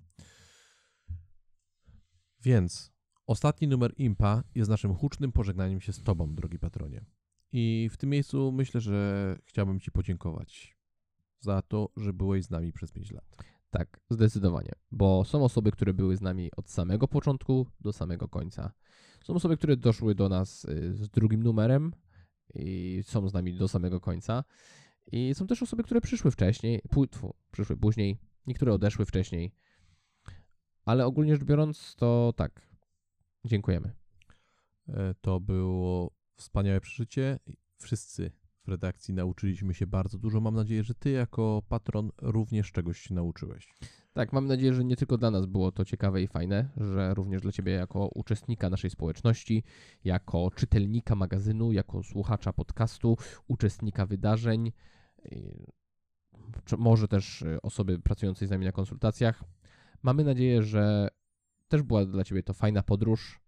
Więc 2.40 2.92
ostatni 3.26 3.68
numer 3.68 3.94
Impa 3.96 4.42
jest 4.54 4.70
naszym 4.70 4.94
hucznym 4.94 5.32
pożegnaniem 5.32 5.80
się 5.80 5.92
z 5.92 6.02
Tobą, 6.02 6.34
drogi 6.34 6.58
patronie. 6.58 7.04
I 7.52 7.88
w 7.92 7.96
tym 7.96 8.10
miejscu 8.10 8.52
myślę, 8.52 8.80
że 8.80 9.38
chciałbym 9.44 9.80
Ci 9.80 9.90
podziękować 9.90 10.78
za 11.40 11.62
to, 11.62 11.88
że 11.96 12.12
byłeś 12.12 12.44
z 12.44 12.50
nami 12.50 12.72
przez 12.72 12.92
5 12.92 13.10
lat. 13.10 13.24
Tak, 13.70 14.00
zdecydowanie. 14.10 14.72
Bo 14.90 15.24
są 15.24 15.44
osoby, 15.44 15.72
które 15.72 15.94
były 15.94 16.16
z 16.16 16.20
nami 16.20 16.50
od 16.56 16.70
samego 16.70 17.08
początku 17.08 17.66
do 17.80 17.92
samego 17.92 18.28
końca. 18.28 18.72
Są 19.24 19.34
osoby, 19.34 19.56
które 19.56 19.76
doszły 19.76 20.14
do 20.14 20.28
nas 20.28 20.64
y, 20.64 20.94
z 20.94 21.10
drugim 21.10 21.42
numerem 21.42 21.92
i 22.54 23.00
są 23.06 23.28
z 23.28 23.32
nami 23.32 23.54
do 23.54 23.68
samego 23.68 24.00
końca. 24.00 24.44
I 25.12 25.34
są 25.34 25.46
też 25.46 25.62
osoby, 25.62 25.82
które 25.82 26.00
przyszły 26.00 26.30
wcześniej, 26.30 26.82
przyszły 27.52 27.76
później, 27.76 28.18
niektóre 28.46 28.72
odeszły 28.72 29.06
wcześniej. 29.06 29.52
Ale 30.88 31.06
ogólnie 31.06 31.34
rzecz 31.34 31.44
biorąc, 31.44 31.94
to 31.96 32.32
tak. 32.36 32.68
Dziękujemy. 33.44 33.92
E, 34.88 35.14
To 35.20 35.40
było 35.40 36.10
wspaniałe 36.36 36.80
przeżycie. 36.80 37.38
Wszyscy 37.78 38.30
w 38.64 38.68
redakcji 38.68 39.14
nauczyliśmy 39.14 39.74
się 39.74 39.86
bardzo 39.86 40.18
dużo. 40.18 40.40
Mam 40.40 40.54
nadzieję, 40.54 40.82
że 40.84 40.94
Ty 40.94 41.10
jako 41.10 41.62
patron 41.68 42.10
również 42.22 42.72
czegoś 42.72 43.00
się 43.00 43.14
nauczyłeś. 43.14 43.74
Tak, 44.12 44.32
mam 44.32 44.46
nadzieję, 44.46 44.74
że 44.74 44.84
nie 44.84 44.96
tylko 44.96 45.18
dla 45.18 45.30
nas 45.30 45.46
było 45.46 45.72
to 45.72 45.84
ciekawe 45.84 46.22
i 46.22 46.26
fajne, 46.26 46.68
że 46.76 47.14
również 47.14 47.42
dla 47.42 47.52
Ciebie 47.52 47.72
jako 47.72 48.08
uczestnika 48.14 48.70
naszej 48.70 48.90
społeczności, 48.90 49.62
jako 50.04 50.50
czytelnika 50.54 51.14
magazynu, 51.14 51.72
jako 51.72 52.02
słuchacza 52.02 52.52
podcastu, 52.52 53.16
uczestnika 53.48 54.06
wydarzeń, 54.06 54.72
może 56.78 57.08
też 57.08 57.44
osoby 57.62 57.98
pracującej 57.98 58.48
z 58.48 58.50
nami 58.50 58.64
na 58.64 58.72
konsultacjach. 58.72 59.44
Mamy 60.02 60.24
nadzieję, 60.24 60.62
że 60.62 61.08
też 61.68 61.82
była 61.82 62.06
dla 62.06 62.24
Ciebie 62.24 62.42
to 62.42 62.54
fajna 62.54 62.82
podróż, 62.82 63.40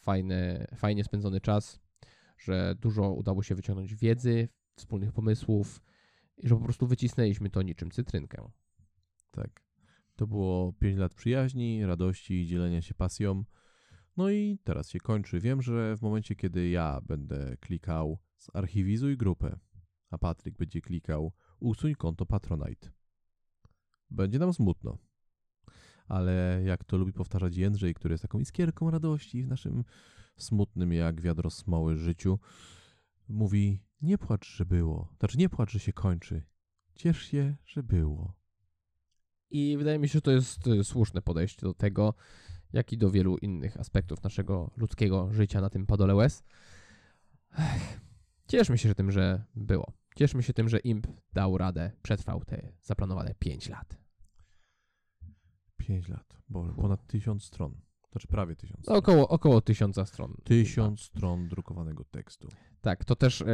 fajny, 0.00 0.66
fajnie 0.76 1.04
spędzony 1.04 1.40
czas, 1.40 1.80
że 2.38 2.74
dużo 2.80 3.12
udało 3.12 3.42
się 3.42 3.54
wyciągnąć 3.54 3.94
wiedzy, 3.94 4.48
wspólnych 4.76 5.12
pomysłów 5.12 5.82
i 6.36 6.48
że 6.48 6.54
po 6.54 6.64
prostu 6.64 6.86
wycisnęliśmy 6.86 7.50
to 7.50 7.62
niczym 7.62 7.90
cytrynkę. 7.90 8.50
Tak. 9.30 9.62
To 10.16 10.26
było 10.26 10.72
5 10.72 10.98
lat 10.98 11.14
przyjaźni, 11.14 11.86
radości 11.86 12.34
i 12.34 12.46
dzielenia 12.46 12.82
się 12.82 12.94
pasją. 12.94 13.44
No 14.16 14.30
i 14.30 14.58
teraz 14.64 14.90
się 14.90 14.98
kończy. 14.98 15.40
Wiem, 15.40 15.62
że 15.62 15.96
w 15.96 16.02
momencie, 16.02 16.36
kiedy 16.36 16.68
ja 16.68 17.00
będę 17.00 17.56
klikał 17.60 18.18
zarchiwizuj 18.38 19.16
grupę, 19.16 19.58
a 20.10 20.18
Patryk 20.18 20.56
będzie 20.56 20.80
klikał 20.80 21.32
usuń 21.60 21.94
konto 21.94 22.26
Patronite, 22.26 22.90
będzie 24.10 24.38
nam 24.38 24.52
smutno. 24.52 24.98
Ale 26.08 26.62
jak 26.64 26.84
to 26.84 26.96
lubi 26.96 27.12
powtarzać 27.12 27.56
Jędrzej, 27.56 27.94
który 27.94 28.14
jest 28.14 28.22
taką 28.22 28.38
iskierką 28.38 28.90
radości 28.90 29.44
w 29.44 29.48
naszym 29.48 29.84
smutnym 30.36 30.92
jak 30.92 31.20
wiadro 31.20 31.50
smoły 31.50 31.96
życiu, 31.96 32.38
mówi 33.28 33.80
nie 34.02 34.18
płacz, 34.18 34.56
że 34.56 34.66
było. 34.66 35.14
Znaczy 35.18 35.38
nie 35.38 35.48
płacz, 35.48 35.72
że 35.72 35.78
się 35.78 35.92
kończy. 35.92 36.42
Ciesz 36.94 37.22
się, 37.22 37.56
że 37.66 37.82
było. 37.82 38.34
I 39.50 39.76
wydaje 39.78 39.98
mi 39.98 40.08
się, 40.08 40.12
że 40.12 40.22
to 40.22 40.30
jest 40.30 40.66
y, 40.66 40.84
słuszne 40.84 41.22
podejście 41.22 41.66
do 41.66 41.74
tego, 41.74 42.14
jak 42.72 42.92
i 42.92 42.98
do 42.98 43.10
wielu 43.10 43.36
innych 43.36 43.76
aspektów 43.76 44.22
naszego 44.22 44.70
ludzkiego 44.76 45.32
życia 45.32 45.60
na 45.60 45.70
tym 45.70 45.86
padole 45.86 46.14
łez. 46.14 46.42
Ech, 47.58 48.00
Cieszmy 48.48 48.78
się 48.78 48.94
tym, 48.94 49.10
że 49.10 49.44
było. 49.54 49.92
Cieszmy 50.16 50.42
się 50.42 50.52
tym, 50.52 50.68
że 50.68 50.78
Imp 50.78 51.06
dał 51.32 51.58
radę, 51.58 51.92
przetrwał 52.02 52.44
te 52.44 52.72
zaplanowane 52.82 53.34
5 53.38 53.68
lat. 53.68 54.01
5 55.86 56.08
lat. 56.08 56.36
Boże, 56.48 56.72
ponad 56.72 57.06
tysiąc 57.06 57.44
stron. 57.44 57.74
Znaczy 58.12 58.28
prawie 58.28 58.56
tysiąc. 58.56 58.78
No, 58.78 58.82
stron. 58.82 58.98
około, 58.98 59.28
około 59.28 59.60
tysiąca 59.60 60.06
stron. 60.06 60.34
Tysiąc 60.44 61.00
stron 61.00 61.48
drukowanego 61.48 62.04
tekstu. 62.04 62.48
Tak, 62.80 63.04
to 63.04 63.16
też 63.16 63.42
e, 63.42 63.46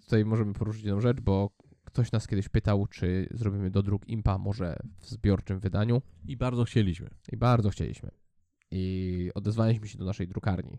tutaj 0.00 0.24
możemy 0.24 0.52
poruszyć 0.52 0.84
jedną 0.84 1.00
rzecz, 1.00 1.20
bo 1.20 1.50
ktoś 1.84 2.12
nas 2.12 2.26
kiedyś 2.26 2.48
pytał, 2.48 2.86
czy 2.86 3.28
zrobimy 3.30 3.70
dodruk 3.70 4.08
Impa 4.08 4.38
może 4.38 4.76
w 4.98 5.08
zbiorczym 5.08 5.58
wydaniu. 5.58 6.02
I 6.24 6.36
bardzo 6.36 6.64
chcieliśmy. 6.64 7.10
I 7.32 7.36
bardzo 7.36 7.70
chcieliśmy. 7.70 8.10
I 8.70 9.30
odezwaliśmy 9.34 9.88
się 9.88 9.98
do 9.98 10.04
naszej 10.04 10.28
drukarni. 10.28 10.78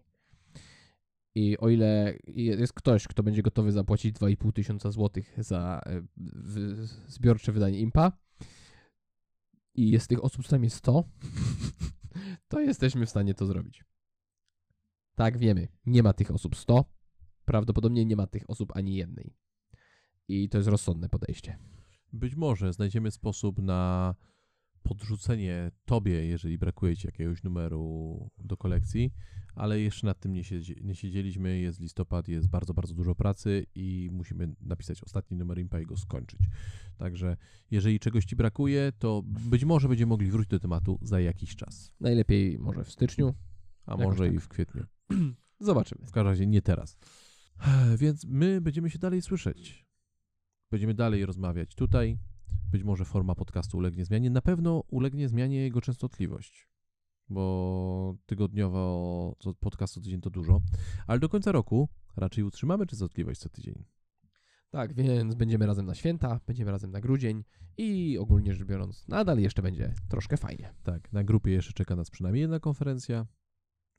I 1.36 1.58
o 1.58 1.70
ile 1.70 2.18
jest 2.36 2.74
ktoś, 2.74 3.08
kto 3.08 3.24
będzie 3.24 3.42
gotowy 3.42 3.72
zapłacić 3.72 4.16
2,5 4.16 4.54
tysiąca 4.54 4.92
złotych 4.92 5.34
za 5.38 5.82
e, 5.86 6.02
zbiorcze 7.08 7.52
wydanie 7.52 7.80
Impa 7.80 8.12
i 9.75 9.91
jest 9.91 10.07
tych 10.07 10.23
osób 10.23 10.47
z 10.47 10.51
nami 10.51 10.69
100, 10.69 11.03
to 12.47 12.59
jesteśmy 12.59 13.05
w 13.05 13.09
stanie 13.09 13.33
to 13.33 13.45
zrobić. 13.45 13.83
Tak, 15.15 15.38
wiemy. 15.38 15.67
Nie 15.86 16.03
ma 16.03 16.13
tych 16.13 16.31
osób 16.31 16.55
100. 16.55 16.86
Prawdopodobnie 17.45 18.05
nie 18.05 18.15
ma 18.15 18.27
tych 18.27 18.49
osób 18.49 18.75
ani 18.75 18.95
jednej. 18.95 19.36
I 20.27 20.49
to 20.49 20.57
jest 20.57 20.69
rozsądne 20.69 21.09
podejście. 21.09 21.57
Być 22.13 22.36
może 22.36 22.73
znajdziemy 22.73 23.12
sposób 23.12 23.62
na 23.62 24.15
podrzucenie 24.83 25.71
tobie, 25.86 26.25
jeżeli 26.25 26.57
brakuje 26.57 26.97
ci 26.97 27.07
jakiegoś 27.07 27.43
numeru 27.43 28.29
do 28.38 28.57
kolekcji, 28.57 29.13
ale 29.56 29.80
jeszcze 29.80 30.08
nad 30.08 30.20
tym 30.20 30.34
nie, 30.34 30.44
siedzi, 30.44 30.76
nie 30.82 30.96
siedzieliśmy. 30.96 31.60
Jest 31.60 31.80
listopad, 31.80 32.28
jest 32.28 32.50
bardzo, 32.50 32.74
bardzo 32.74 32.94
dużo 32.94 33.16
pracy 33.16 33.66
i 33.76 34.10
musimy 34.12 34.56
napisać 34.62 35.04
ostatni 35.04 35.38
numer 35.38 35.60
Impa 35.60 35.80
i 35.80 35.86
go 35.86 35.98
skończyć. 35.98 36.39
Także 36.98 37.38
jeżeli 37.72 38.00
czegoś 38.00 38.26
ci 38.26 38.36
brakuje, 38.36 38.92
to 39.00 39.24
być 39.26 39.66
może 39.66 39.88
będziemy 39.88 40.10
mogli 40.10 40.32
wrócić 40.32 40.52
do 40.52 40.60
tematu 40.60 41.00
za 41.02 41.20
jakiś 41.20 41.56
czas. 41.56 41.92
Najlepiej 42.00 42.60
może 42.60 42.84
w 42.84 42.92
styczniu. 42.92 43.34
A 43.86 43.98
może 43.98 44.26
tak. 44.26 44.34
i 44.34 44.39
w 44.39 44.48
kwietniu. 44.48 44.86
Zobaczymy. 45.60 46.06
W 46.06 46.12
każdym 46.12 46.28
razie 46.28 46.48
nie 46.48 46.62
teraz. 46.62 46.98
Więc 47.98 48.26
my 48.26 48.62
będziemy 48.62 48.89
się 48.89 49.00
dalej 49.00 49.22
słyszeć. 49.22 49.86
Będziemy 50.72 50.94
dalej 50.94 51.26
rozmawiać 51.26 51.76
tutaj. 51.76 52.18
Być 52.72 52.84
może 52.84 53.06
forma 53.06 53.36
podcastu 53.36 53.78
ulegnie 53.78 54.06
zmianie. 54.06 54.30
Na 54.30 54.42
pewno 54.42 54.84
ulegnie 54.88 55.30
zmianie 55.30 55.58
jego 55.58 55.82
częstotliwość, 55.82 56.68
bo 57.29 58.15
tygodniowo 58.25 59.36
co- 59.39 59.53
podcast 59.53 59.93
co 59.93 60.01
tydzień 60.01 60.21
to 60.21 60.29
dużo. 60.29 60.62
Ale 61.07 61.19
do 61.19 61.29
końca 61.29 61.51
roku 61.51 61.89
raczej 62.15 62.43
utrzymamy 62.43 62.86
częstotliwość 62.86 63.39
co 63.39 63.49
tydzień. 63.49 63.86
Tak, 64.69 64.93
więc 64.93 65.36
będziemy 65.36 65.65
razem 65.65 65.86
na 65.86 65.95
święta, 65.95 66.39
będziemy 66.47 66.71
razem 66.71 66.91
na 66.91 67.01
grudzień 67.01 67.43
i 67.77 68.17
ogólnie 68.17 68.53
rzecz 68.53 68.67
biorąc, 68.67 69.07
nadal 69.07 69.39
jeszcze 69.39 69.62
będzie 69.62 69.93
troszkę 70.09 70.38
fajnie. 70.38 70.73
Tak, 70.83 71.13
na 71.13 71.23
grupie 71.23 71.51
jeszcze 71.51 71.73
czeka 71.73 71.95
nas 71.95 72.09
przynajmniej 72.09 72.41
jedna 72.41 72.59
konferencja, 72.59 73.27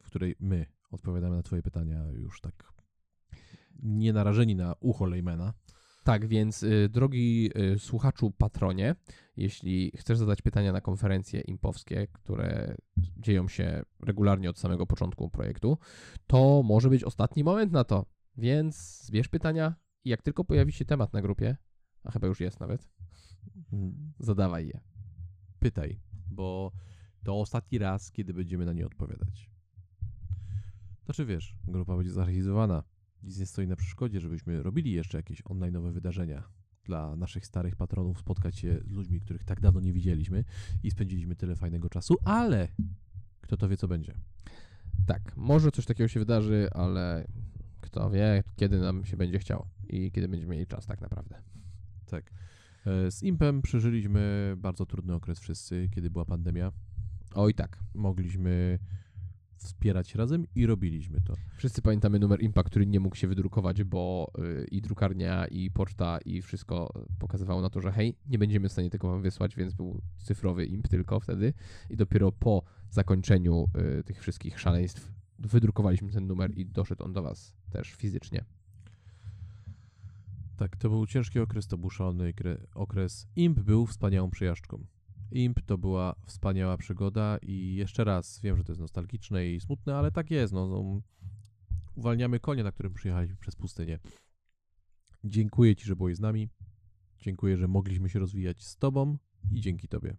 w 0.03 0.07
której 0.07 0.37
my 0.41 0.67
odpowiadamy 0.91 1.37
na 1.37 1.43
Twoje 1.43 1.63
pytania 1.63 2.05
już 2.13 2.41
tak 2.41 2.73
nie 3.83 4.13
narażeni 4.13 4.57
na 4.57 4.75
ucho 4.81 5.07
Lejmana. 5.07 5.55
Tak, 6.05 6.27
więc 6.27 6.63
y, 6.63 6.89
drogi 6.89 7.51
y, 7.75 7.79
słuchaczu 7.79 8.31
patronie, 8.31 8.95
jeśli 9.37 9.93
chcesz 9.97 10.19
zadać 10.19 10.43
pytania 10.43 10.73
na 10.73 10.81
konferencje 10.81 11.41
impowskie, 11.41 12.07
które 12.13 12.77
dzieją 12.97 13.49
się 13.49 13.83
regularnie 14.03 14.51
od 14.51 14.59
samego 14.59 14.87
początku 14.87 15.31
projektu, 15.31 15.79
to 16.27 16.63
może 16.65 16.91
być 16.91 17.05
ostatni 17.05 17.45
moment 17.45 17.73
na 17.73 17.85
to. 17.85 18.07
Więc 18.37 19.03
zbierz 19.05 19.29
pytania 19.29 19.75
i 20.05 20.11
jak 20.11 20.23
tylko 20.23 20.45
pojawi 20.45 20.73
się 20.73 20.85
temat 20.85 21.13
na 21.13 21.23
grupie, 21.23 21.57
a 22.03 22.11
chyba 22.11 22.27
już 22.27 22.41
jest 22.41 22.61
nawet, 22.61 22.89
zadawaj 24.19 24.67
je. 24.67 24.81
pytaj, 25.59 26.01
bo 26.31 26.73
to 27.25 27.41
ostatni 27.41 27.79
raz, 27.79 28.13
kiedy 28.13 28.35
będziemy 28.35 28.65
na 28.65 28.73
nie 28.73 28.87
odpowiadać. 28.87 29.51
Znaczy 31.05 31.25
wiesz, 31.27 31.57
grupa 31.69 31.97
będzie 31.97 32.13
zarchiwizowana. 32.13 32.83
Nic 33.25 33.39
nie 33.39 33.47
stoi 33.47 33.67
na 33.67 33.77
przeszkodzie, 33.77 34.21
żebyśmy 34.21 34.63
robili 34.63 34.93
jeszcze 34.93 35.19
jakieś 35.19 35.43
online'owe 35.43 35.93
wydarzenia 35.93 36.43
dla 36.85 37.17
naszych 37.17 37.47
starych 37.47 37.77
patronów, 37.77 38.19
spotkać 38.19 38.59
się 38.59 38.81
z 38.85 38.91
ludźmi, 38.91 39.21
których 39.21 39.45
tak 39.45 39.61
dawno 39.61 39.81
nie 39.81 39.93
widzieliśmy 39.93 40.45
i 40.83 40.91
spędziliśmy 40.91 41.37
tyle 41.37 41.57
fajnego 41.57 41.89
czasu, 41.89 42.15
ale 42.25 42.69
kto 43.41 43.57
to 43.57 43.69
wie, 43.69 43.77
co 43.77 43.89
będzie. 43.89 44.15
Tak, 45.07 45.37
może 45.37 45.71
coś 45.71 45.87
takiego 45.87 46.09
się 46.09 46.21
wydarzy, 46.21 46.69
ale 46.73 47.27
kto 47.81 48.11
wie, 48.11 48.43
kiedy 48.57 48.79
nam 48.79 49.05
się 49.05 49.17
będzie 49.17 49.39
chciało 49.39 49.69
i 49.89 50.13
kiedy 50.13 50.29
będziemy 50.29 50.53
mieli 50.53 50.67
czas 50.67 50.87
tak 50.87 51.01
naprawdę. 51.01 51.43
Tak. 52.07 52.31
E, 52.87 53.11
Z 53.11 53.23
Impem 53.23 53.63
przeżyliśmy 53.63 54.55
bardzo 54.57 54.87
trudny 54.87 55.15
okres 55.15 55.41
wszyscy, 55.41 55.89
kiedy 55.91 56.11
była 56.11 56.25
pandemia. 56.25 56.73
Oj 57.35 57.55
tak. 57.55 57.79
mogliśmy 57.95 58.79
wspierać 59.65 60.15
razem 60.15 60.47
i 60.55 60.67
robiliśmy 60.67 61.21
to. 61.21 61.35
Wszyscy 61.57 61.83
pamiętamy 61.83 62.19
numer 62.19 62.43
IMPA, 62.43 62.63
który 62.63 62.87
nie 62.87 63.01
mógł 63.01 63.17
się 63.17 63.29
wydrukować, 63.29 63.85
bo 63.85 64.33
y, 64.39 64.67
i 64.71 64.83
drukarnia, 64.83 65.47
i 65.47 65.71
poczta, 65.71 66.19
i 66.25 66.43
wszystko 66.43 66.93
pokazywało 67.19 67.61
na 67.63 67.71
to, 67.71 67.81
że 67.81 67.93
hej, 67.93 68.17
nie 68.27 68.39
będziemy 68.39 68.69
w 68.69 68.73
stanie 68.73 68.91
tego 68.91 69.09
wam 69.09 69.23
wysłać, 69.23 69.57
więc 69.57 69.75
był 69.75 70.01
cyfrowy 70.19 70.67
IMP 70.67 70.89
tylko 70.89 71.21
wtedy. 71.21 71.53
I 71.91 71.97
dopiero 71.97 72.33
po 72.33 72.63
zakończeniu 72.91 73.67
y, 73.99 74.05
tych 74.05 74.21
wszystkich 74.21 74.61
szaleństw 74.61 75.13
wydrukowaliśmy 75.39 76.11
ten 76.11 76.27
numer 76.27 76.59
i 76.59 76.67
doszedł 76.67 77.05
on 77.05 77.13
do 77.13 77.23
was 77.23 77.55
też 77.71 77.93
fizycznie. 77.93 78.45
Tak, 80.57 80.77
to 80.77 80.89
był 80.89 81.07
ciężki 81.07 81.41
okres, 81.41 81.67
to 81.67 81.79
był 81.79 81.91
szalony 81.91 82.33
kre- 82.33 82.67
okres. 82.75 83.27
IMP 83.37 83.61
był 83.61 83.87
wspaniałą 83.87 84.31
przejażdżką. 84.31 84.85
IMP 85.31 85.61
to 85.67 85.79
była 85.79 86.15
wspaniała 86.27 86.77
przygoda 86.77 87.39
i 87.43 87.75
jeszcze 87.75 88.05
raz, 88.05 88.41
wiem, 88.41 88.57
że 88.57 88.65
to 88.65 88.73
jest 88.73 88.81
nostalgiczne 88.81 89.47
i 89.47 89.61
smutne, 89.61 89.97
ale 89.97 90.13
tak 90.13 90.31
jest, 90.31 90.53
no, 90.53 90.69
no 90.69 91.01
uwalniamy 91.95 92.41
konia, 92.41 92.65
na 92.65 92.73
którym 92.73 92.95
przyjechaliśmy 92.95 93.37
przez 93.37 93.57
pustynię. 93.57 93.99
Dziękuję 95.25 95.77
Ci, 95.77 95.87
że 95.87 95.97
byłeś 95.97 96.17
z 96.17 96.21
nami. 96.21 96.49
Dziękuję, 97.19 97.57
że 97.57 97.69
mogliśmy 97.69 98.09
się 98.09 98.19
rozwijać 98.19 98.65
z 98.65 98.77
Tobą 98.77 99.19
i 99.53 99.61
dzięki 99.61 99.89
Tobie. 99.89 100.17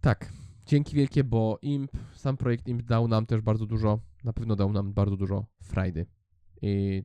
Tak, 0.00 0.32
dzięki 0.66 0.96
wielkie, 0.96 1.24
bo 1.24 1.58
IMP, 1.62 1.90
sam 2.14 2.36
projekt 2.36 2.68
IMP 2.68 2.82
dał 2.82 3.08
nam 3.08 3.26
też 3.26 3.40
bardzo 3.40 3.66
dużo, 3.66 4.00
na 4.24 4.32
pewno 4.32 4.56
dał 4.56 4.72
nam 4.72 4.92
bardzo 4.92 5.16
dużo 5.16 5.46
frajdy. 5.62 6.06
I 6.62 7.02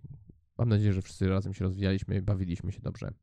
mam 0.57 0.69
nadzieję, 0.69 0.93
że 0.93 1.01
wszyscy 1.01 1.29
razem 1.29 1.53
się 1.53 1.65
rozwijaliśmy, 1.65 2.21
bawiliśmy 2.21 2.71
się 2.71 2.81
dobrze. 2.81 3.13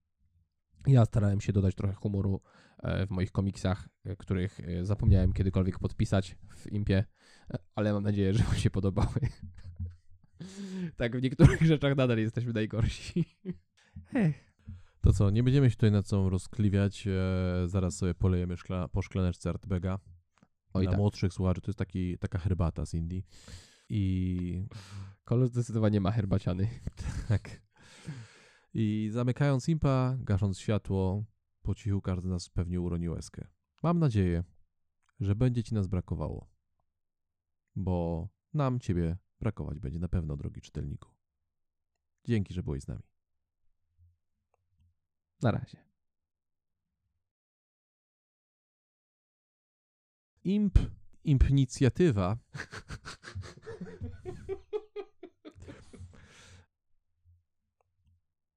Ja 0.86 1.04
starałem 1.04 1.40
się 1.40 1.52
dodać 1.52 1.74
trochę 1.74 1.94
humoru 1.94 2.40
w 2.82 3.10
moich 3.10 3.32
komiksach, 3.32 3.88
e, 4.04 4.16
których 4.16 4.60
e, 4.60 4.84
zapomniałem 4.84 5.32
kiedykolwiek 5.32 5.78
podpisać 5.78 6.36
w 6.48 6.72
Impie, 6.72 7.04
e, 7.50 7.58
ale 7.74 7.92
mam 7.92 8.02
nadzieję, 8.02 8.34
że 8.34 8.44
wam 8.44 8.54
się 8.54 8.70
podobały. 8.70 9.20
tak, 10.96 11.16
w 11.16 11.22
niektórych 11.22 11.62
rzeczach 11.62 11.96
nadal 11.96 12.18
jesteśmy 12.18 12.52
najgorsi. 12.52 13.24
To 15.00 15.12
co, 15.12 15.30
nie 15.30 15.42
będziemy 15.42 15.70
się 15.70 15.76
tutaj 15.76 15.90
nad 15.90 16.08
sobą 16.08 16.30
rozkliwiać, 16.30 17.06
e, 17.06 17.68
zaraz 17.68 17.96
sobie 17.96 18.14
polejemy 18.14 18.56
szkla, 18.56 18.88
po 18.88 19.02
szklaneczce 19.02 19.50
Artbega. 19.50 19.98
Oj 20.74 20.82
Dla 20.82 20.92
tak, 20.92 21.00
młodszych 21.00 21.32
słuchaczy 21.32 21.60
to 21.60 21.70
jest 21.70 21.78
taki, 21.78 22.18
taka 22.18 22.38
herbata 22.38 22.86
z 22.86 22.94
Indii. 22.94 23.26
I 23.88 24.66
kolor 25.24 25.48
zdecydowanie 25.48 26.00
ma 26.00 26.10
herbaciany. 26.10 26.68
tak. 27.28 27.60
I 28.74 29.08
zamykając 29.12 29.68
impa, 29.68 30.16
gasząc 30.20 30.58
światło, 30.58 31.24
po 31.62 31.74
cichu 31.74 32.02
każdy 32.02 32.28
z 32.28 32.30
nas 32.30 32.48
pewnie 32.48 32.80
uroni 32.80 33.08
łezkę. 33.08 33.48
Mam 33.82 33.98
nadzieję, 33.98 34.44
że 35.20 35.34
będzie 35.34 35.62
ci 35.62 35.74
nas 35.74 35.86
brakowało. 35.86 36.50
Bo 37.76 38.28
nam 38.54 38.80
ciebie 38.80 39.16
brakować 39.40 39.78
będzie 39.78 39.98
na 39.98 40.08
pewno, 40.08 40.36
drogi 40.36 40.60
czytelniku. 40.60 41.10
Dzięki, 42.24 42.54
że 42.54 42.62
byłeś 42.62 42.82
z 42.82 42.88
nami. 42.88 43.02
Na 45.42 45.50
razie. 45.50 45.78
Imp, 50.44 50.78
imp 51.24 51.50
inicjatywa 51.50 52.36